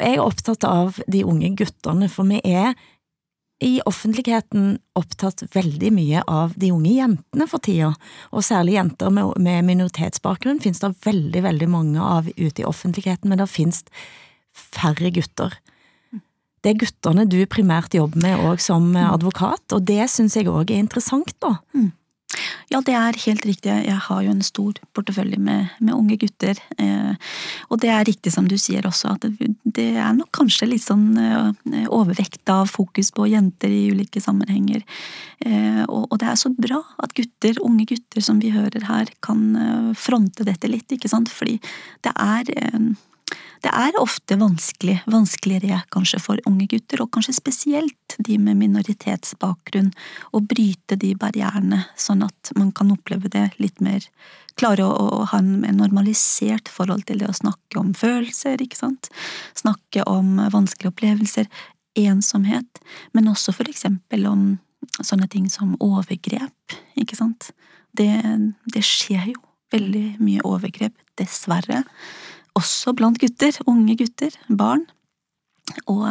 [0.00, 2.72] Jeg er opptatt av de unge guttene, for vi er
[3.64, 7.94] i offentligheten opptatt veldig mye av de unge jentene for tida,
[8.32, 13.40] og særlig jenter med minoritetsbakgrunn finnes det veldig, veldig mange av ute i offentligheten, men
[13.40, 13.80] det finnes
[14.56, 15.56] færre gutter.
[16.60, 20.72] Det er guttene du primært jobber med òg som advokat, og det syns jeg òg
[20.72, 21.56] er interessant, da.
[21.76, 21.92] Mm.
[22.72, 23.70] Ja, det er helt riktig.
[23.70, 26.58] Jeg har jo en stor portefølje med, med unge gutter.
[26.82, 27.14] Eh,
[27.70, 30.84] og det er riktig som du sier også, at det, det er nok kanskje litt
[30.84, 34.82] sånn eh, overvekt av fokus på jenter i ulike sammenhenger.
[35.46, 39.12] Eh, og, og, det er så bra at gutter, unge gutter som vi hører her,
[39.24, 41.30] kan eh, fronte dette litt, ikke sant.
[41.32, 41.58] Fordi
[42.06, 42.80] det er eh,
[43.64, 49.90] det er ofte vanskelig, vanskeligere kanskje for unge gutter, og kanskje spesielt de med minoritetsbakgrunn,
[50.36, 54.06] å bryte de barrierene, sånn at man kan oppleve det litt mer
[54.56, 59.10] Klare å, ha en mer normalisert forhold til det å snakke om følelser, ikke sant,
[59.52, 61.50] snakke om vanskelige opplevelser,
[62.00, 62.80] ensomhet,
[63.12, 64.46] men også for eksempel om
[64.96, 67.50] sånne ting som overgrep, ikke sant.
[67.92, 68.08] Det,
[68.72, 69.42] det skjer jo
[69.76, 71.82] veldig mye overgrep, dessverre
[72.56, 74.86] også blant gutter, unge gutter, barn.
[75.90, 76.04] Og,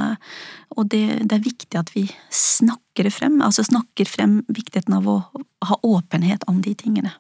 [0.76, 5.08] og det, det, er viktig at vi snakker det frem, altså snakker frem viktigheten av
[5.08, 5.20] å
[5.70, 7.14] ha åpenhet om de tingene.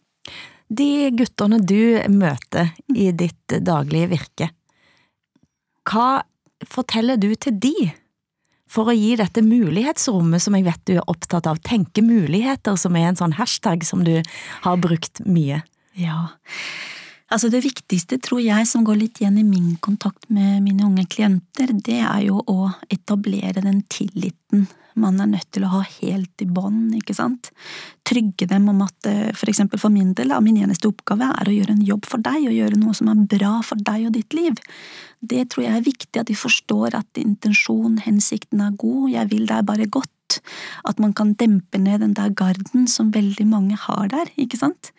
[0.67, 4.49] De guttene du møter i ditt daglige virke,
[5.86, 6.26] hva
[6.65, 7.76] forteller du til de?
[8.65, 12.97] For å gi dette mulighetsrommet som jeg vet du er opptatt av, tenke muligheter, som
[12.97, 14.17] er en sånn hashtag som du
[14.65, 15.61] har brukt mye.
[15.95, 16.34] Ja,
[17.34, 21.07] Altså Det viktigste, tror jeg, som går litt igjen i min kontakt med mine unge
[21.09, 26.41] klienter, det er jo å etablere den tilliten man er nødt til å ha helt
[26.43, 27.51] i bånn, ikke sant.
[28.07, 31.55] Trygge dem om at eh, for eksempel for min del, min eneste oppgave er å
[31.55, 34.36] gjøre en jobb for deg, og gjøre noe som er bra for deg og ditt
[34.38, 34.59] liv.
[35.19, 39.47] Det tror jeg er viktig, at de forstår at intensjonen, hensikten er god, jeg vil
[39.51, 40.39] deg bare godt.
[40.88, 44.93] At man kan dempe ned den der garden som veldig mange har der, ikke sant.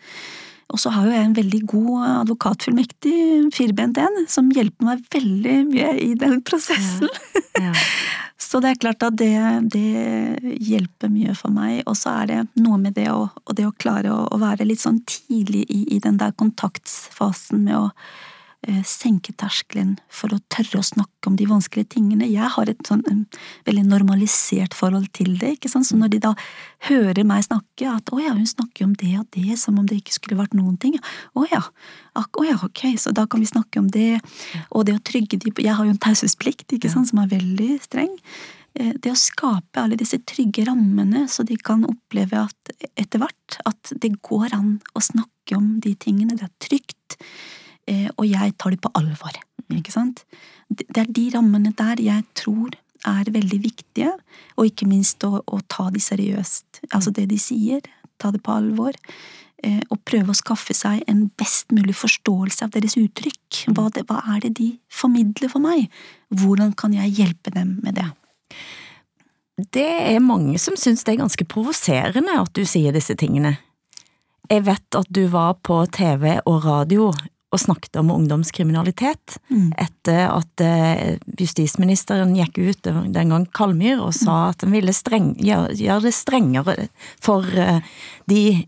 [0.75, 3.17] Og så har jo jeg en veldig god advokatfullmektig,
[3.55, 7.11] firbent en, som hjelper meg veldig mye i den prosessen.
[7.55, 7.69] Ja.
[7.69, 7.75] Ja.
[8.47, 9.31] så det er klart at det,
[9.73, 9.87] det,
[10.67, 11.85] hjelper mye for meg.
[11.87, 14.83] Og så er det noe med det å, det å klare å, å, være litt
[14.83, 17.87] sånn tidlig i, i den der kontaktfasen med å
[18.87, 22.27] senke terskelen for å tørre å snakke om de vanskelige tingene.
[22.31, 23.05] Jeg har et sånn
[23.67, 26.33] veldig normalisert forhold til det, ikke sant, så når de da
[26.89, 30.01] hører meg snakke at å ja, hun snakker om det og det som om det
[30.01, 30.99] ikke skulle vært noen ting,
[31.39, 31.63] å ja,
[32.17, 34.21] å ja, ok, så da kan vi snakke om det,
[34.71, 37.77] og det å trygge de Jeg har jo en taushetsplikt, ikke sant, som er veldig
[37.85, 38.15] streng.
[38.77, 43.61] Eh, det å skape alle disse trygge rammene, så de kan oppleve at etter hvert
[43.69, 47.17] at det går an å snakke om de tingene, det er trygt.
[47.17, 49.37] Eh, og jeg tar de på alvor.
[49.71, 50.25] Ikke sant?
[50.69, 52.75] Det er de rammene der jeg tror
[53.07, 54.13] er veldig viktige,
[54.59, 56.83] og ikke minst å, å ta de seriøst.
[56.91, 57.85] Altså det de sier,
[58.19, 58.97] ta det på alvor.
[59.65, 63.63] Eh, og prøve å skaffe seg en best mulig forståelse av deres uttrykk.
[63.73, 65.87] Hva, det, hva er det de formidler for meg?
[66.29, 68.11] Hvordan kan jeg hjelpe dem med det?
[69.73, 73.55] Det er mange som syns det er ganske provoserende at du sier disse tingene.
[74.53, 77.09] Jeg vet at du var på TV og radio
[77.55, 79.73] og snakket om ungdomskriminalitet Mm.
[79.79, 85.37] etter at eh, justisministeren gikk ut den gang Kalmyr og sa at han ville streng,
[85.39, 86.89] gjøre, gjør det strengere
[87.23, 87.81] for eh,
[88.27, 88.65] de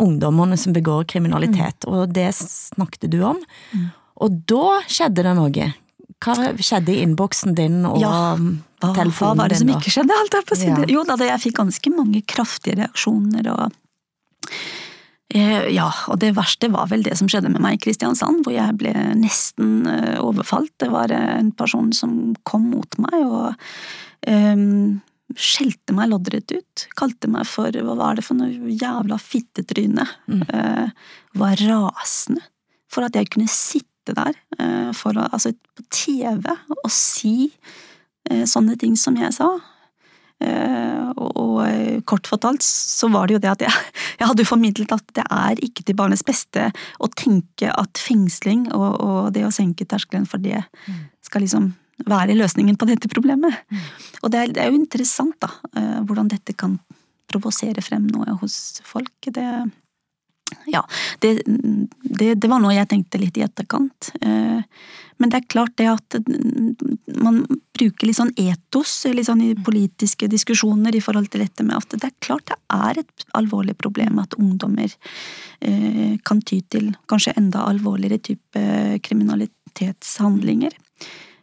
[0.00, 3.38] ungdommene som begår kriminalitet, og det snakket du om.
[4.16, 5.68] Og da skjedde det noe.
[6.24, 8.34] Hva skjedde i innboksen din og Ja,
[8.80, 10.16] telefonen Hva, hva var det som ikke skjedde?
[10.16, 10.84] Alt jeg på Ja.
[10.88, 13.72] Jo da, jeg fikk ganske mange kraftige reaksjoner og
[15.34, 18.76] Ja, og det verste var vel det som skjedde med meg i Kristiansand, hvor jeg
[18.78, 20.70] ble nesten eh, overfalt.
[20.78, 23.48] Det var eh, en person som kom mot meg og
[24.30, 24.62] eh,
[25.34, 26.86] skjelte meg loddrett ut.
[26.98, 30.06] Kalte meg for hva var det for noe jævla fittetryne.
[30.30, 30.44] Mm.
[30.46, 31.10] Eh,
[31.40, 32.44] var rasende
[32.94, 36.46] for at jeg kunne sitte der eh, for å, altså, på TV
[36.78, 37.50] og si
[38.30, 39.50] eh, sånne ting som jeg sa.
[40.42, 43.84] Eh, og, eh, kort fortalt så var det jo det at jeg,
[44.20, 48.66] jeg hadde jo formidlet at det er ikke til barnets beste å tenke at fengsling
[48.74, 50.64] og, og det å senke terskelen for det
[51.24, 51.70] skal liksom
[52.10, 53.54] være løsningen på dette problemet.
[54.24, 56.76] Og det er, det er jo interessant da, eh, hvordan dette kan
[57.30, 59.14] provosere frem noe hos folk.
[59.24, 59.46] Det,
[60.66, 60.82] ja,
[61.20, 64.10] det, det, det var noe jeg tenkte litt i etterkant.
[64.20, 64.60] Eh,
[65.16, 66.16] Men det er klart det at
[67.22, 67.44] man
[67.78, 71.94] bruker litt sånn etos litt sånn i politiske diskusjoner i forhold til dette med at
[71.94, 74.90] det er klart det er et alvorlig problem at ungdommer
[75.60, 78.64] eh, kan ty til kanskje enda alvorligere type
[79.06, 80.74] kriminalitetshandlinger.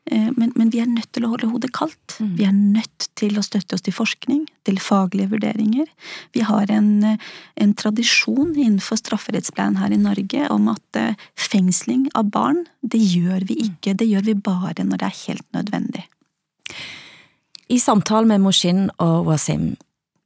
[0.10, 2.18] Eh, Men, men vi er nødt til å holde hodet kaldt.
[2.20, 5.86] Vi er nødt til å støtte oss til forskning, til faglige vurderinger.
[6.34, 7.18] Vi har en, eh,
[7.58, 13.46] en tradisjon innenfor strafferettspleien her i Norge om at eh, fengsling av barn, det gjør
[13.48, 13.96] vi ikke.
[13.96, 16.04] Det gjør vi bare når det er helt nødvendig.
[17.70, 19.76] I samtalen med Moshin og Wasim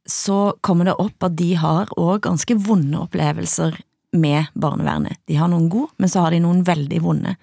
[0.06, 3.76] så kommer det opp at de har òg ganske vonde opplevelser
[4.16, 5.18] med barnevernet.
[5.26, 7.36] De har noen gode, men så har de noen veldig vonde.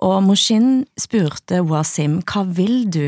[0.00, 3.04] Og Moshin spurte Wasim hva vil du,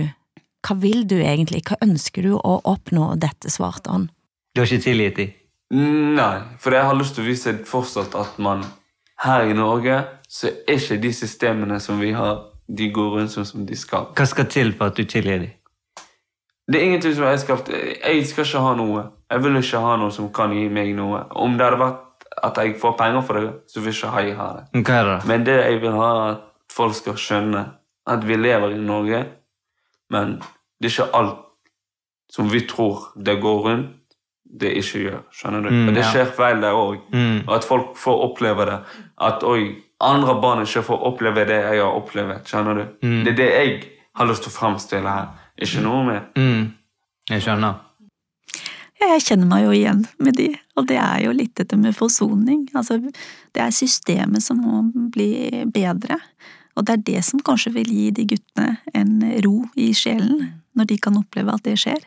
[0.66, 4.11] hva vil du egentlig, hva ønsker du å oppnå, og dette svarte han.
[4.53, 5.32] Du har ikke tilgitt dem?
[5.72, 8.66] Nei, for jeg har lyst til å vise fortsatt at man
[9.24, 13.49] her i Norge så er ikke de systemene som vi har, de går rundt sånn
[13.49, 14.11] som de skal.
[14.16, 15.57] Hva skal til for at du tilgir dem?
[16.68, 19.03] Det er ingenting som jeg skal Jeg skal ikke ha noe.
[19.32, 21.24] Jeg vil ikke ha noe som kan gi meg noe.
[21.32, 24.49] Om det hadde vært at jeg får penger for det, så vil ikke jeg ha
[24.59, 24.84] det.
[24.84, 25.18] Hva er det?
[25.28, 27.64] Men det jeg vil ha, er at folk skal skjønne
[28.10, 29.24] at vi lever i Norge,
[30.12, 30.38] men
[30.80, 31.40] det er ikke alt
[32.32, 33.98] som vi tror det går rundt,
[34.60, 35.20] det ikke gjør.
[35.32, 35.70] Skjønner du?
[35.72, 36.10] Mm, og det ja.
[36.12, 36.98] skjer feil der òg.
[37.12, 37.38] Mm.
[37.46, 38.78] Og at folk får oppleve det.
[39.20, 39.62] At oi,
[40.00, 42.42] andre barn ikke får oppleve det jeg har opplevd.
[42.48, 42.82] Skjønner du?
[43.04, 43.22] Mm.
[43.24, 43.78] Det er det jeg
[44.18, 45.30] har lyst til å fremstille her.
[45.62, 46.22] Ikke noe mer.
[46.36, 46.72] Mm.
[47.30, 47.80] Jeg skjønner.
[49.00, 50.48] Ja, Jeg kjenner meg jo igjen med de,
[50.78, 52.68] og det er jo litt dette med forsoning.
[52.78, 54.82] Altså, det er systemet som må
[55.14, 56.20] bli bedre,
[56.76, 60.48] og det er det som kanskje vil gi de guttene en ro i sjelen,
[60.78, 62.00] når de kan oppleve at det skjer.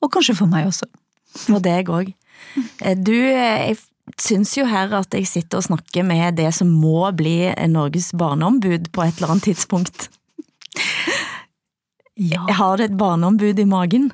[0.00, 0.88] Og kanskje for meg også.
[1.54, 2.14] Og deg òg.
[3.04, 3.76] Du, eh, jeg
[4.16, 8.88] syns jo her at jeg sitter og snakker med det som må bli Norges barneombud
[8.94, 10.08] på et eller annet tidspunkt.
[12.18, 14.10] Ja, Har du et barneombud i magen.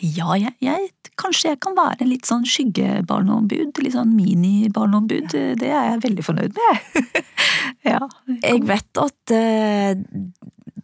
[0.00, 0.88] ja jeg, jeg,
[1.20, 5.30] kanskje jeg kan være litt sånn skyggebarneombud, litt sånn mini-barneombud.
[5.60, 7.22] Det er jeg veldig fornøyd med.
[7.92, 8.02] ja.
[8.40, 9.94] Jeg vet at eh,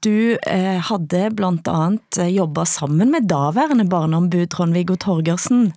[0.01, 5.70] du eh, hadde blant annet jobba sammen med daværende barneombud Trond-Viggo Torgersen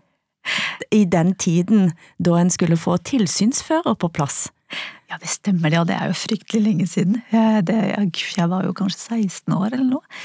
[0.91, 4.47] i den tiden da en skulle få tilsynsfører på plass.
[5.13, 7.19] Ja, det stemmer det, og det er jo fryktelig lenge siden.
[7.29, 10.21] Jeg, det, jeg, jeg var jo kanskje 16 år eller noe.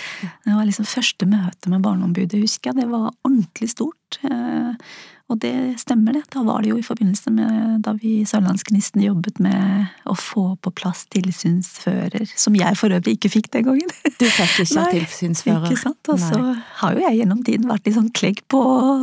[0.46, 2.78] Det var liksom første møte med Barneombudet, husker jeg.
[2.80, 4.18] Det var ordentlig stort.
[4.24, 4.94] Eh,
[5.28, 6.22] Og det stemmer det.
[6.32, 10.44] Da var det jo i forbindelse med da vi i Sørlandsgnisten jobbet med å få
[10.64, 13.92] på plass tilsynsfører, som jeg for øvrig ikke fikk den gangen.
[14.16, 15.66] Du fikk ikke Nei, tilsynsfører.
[15.68, 16.12] Ikke sant?
[16.14, 16.40] Og så
[16.80, 18.62] har jo jeg gjennom tiden vært litt sånn klegg på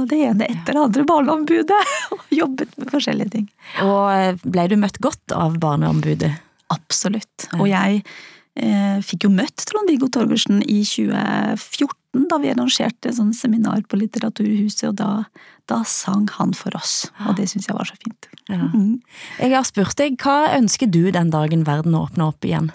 [0.09, 1.81] det ene etter det andre barneombudet,
[2.17, 3.49] og jobbet med forskjellige ting.
[3.85, 6.33] Og eh, ble du møtt godt av barneombudet?
[6.73, 7.51] Absolutt.
[7.59, 13.83] Og jeg eh, fikk jo møtt Trond-Viggo Torgersen i 2014, da vi arrangerte sånn seminar
[13.89, 15.09] på Litteraturhuset, og da,
[15.71, 17.05] da sang han for oss.
[17.25, 18.29] Og det syns jeg var så fint.
[18.49, 18.61] Ja.
[18.69, 18.99] Mhm.
[19.39, 22.71] Jeg har spurt deg, hva ønsker du den dagen verden åpner opp igjen?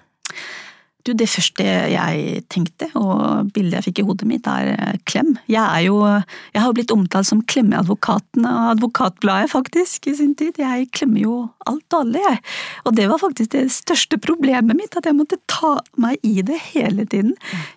[1.07, 5.33] Du, det første jeg tenkte, og bildet jeg fikk i hodet mitt, er eh, klem.
[5.51, 10.35] Jeg er jo Jeg har jo blitt omtalt som klemmeadvokaten av Advokatbladet, faktisk, i sin
[10.39, 10.59] tid.
[10.61, 11.37] Jeg klemmer jo
[11.69, 12.41] alt og alle, jeg.
[12.85, 16.59] Og det var faktisk det største problemet mitt, at jeg måtte ta meg i det
[16.71, 17.35] hele tiden.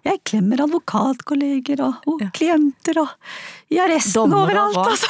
[0.07, 3.11] Jeg klemmer advokatkolleger og, og klienter og
[3.73, 5.09] i arresten overalt, altså.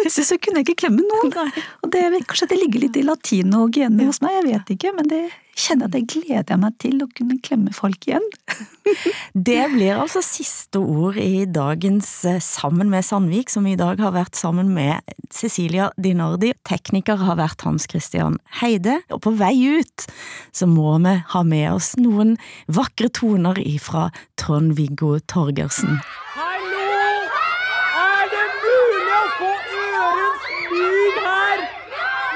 [0.00, 1.32] Plutselig så kunne jeg ikke klemme noen.
[1.84, 5.10] Og det, kanskje det ligger litt i latino og hos meg, jeg vet ikke, men
[5.10, 5.22] det
[5.58, 8.24] kjenner at jeg gleder meg til å kunne klemme folk igjen.
[9.48, 14.14] Det blir altså siste ord i dagens eh, Sammen med Sandvik, som i dag har
[14.14, 16.52] vært sammen med Cecilia Dinardi.
[16.68, 19.00] Tekniker har vært Hans Christian Heide.
[19.14, 20.06] Og på vei ut
[20.54, 22.36] så må vi ha med oss noen
[22.66, 25.98] vakre toner ifra Trond-Viggo Torgersen.
[26.34, 26.84] Hallo!
[28.04, 29.50] Er det mulig å få
[30.02, 31.64] ørens lyd her?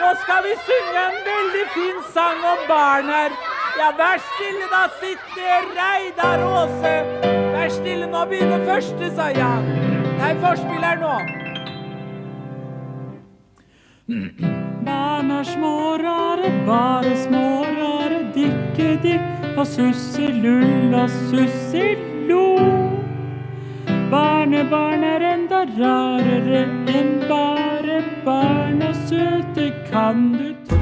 [0.02, 3.30] Nå skal vi synge en veldig fin sang om barn her.
[3.80, 6.92] Ja, vær stille da, sitt ned, Reidar Aase.
[7.54, 9.64] Vær stille, nå begynner første, sa Jan.
[10.18, 11.14] Nei, forspill her nå.
[14.84, 15.72] Barn er små,
[16.04, 17.48] rare, bare små,
[17.80, 22.97] rare, dikke dikk, og susselull og sussello.
[24.11, 26.62] Barnebarn er enda rarere
[26.96, 30.78] enn bare barn, og søte kan du tro.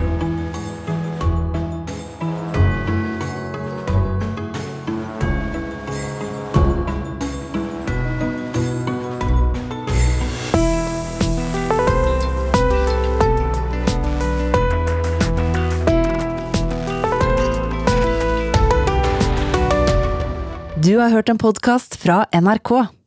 [20.86, 22.95] Du har hørt en podkast fra NRK.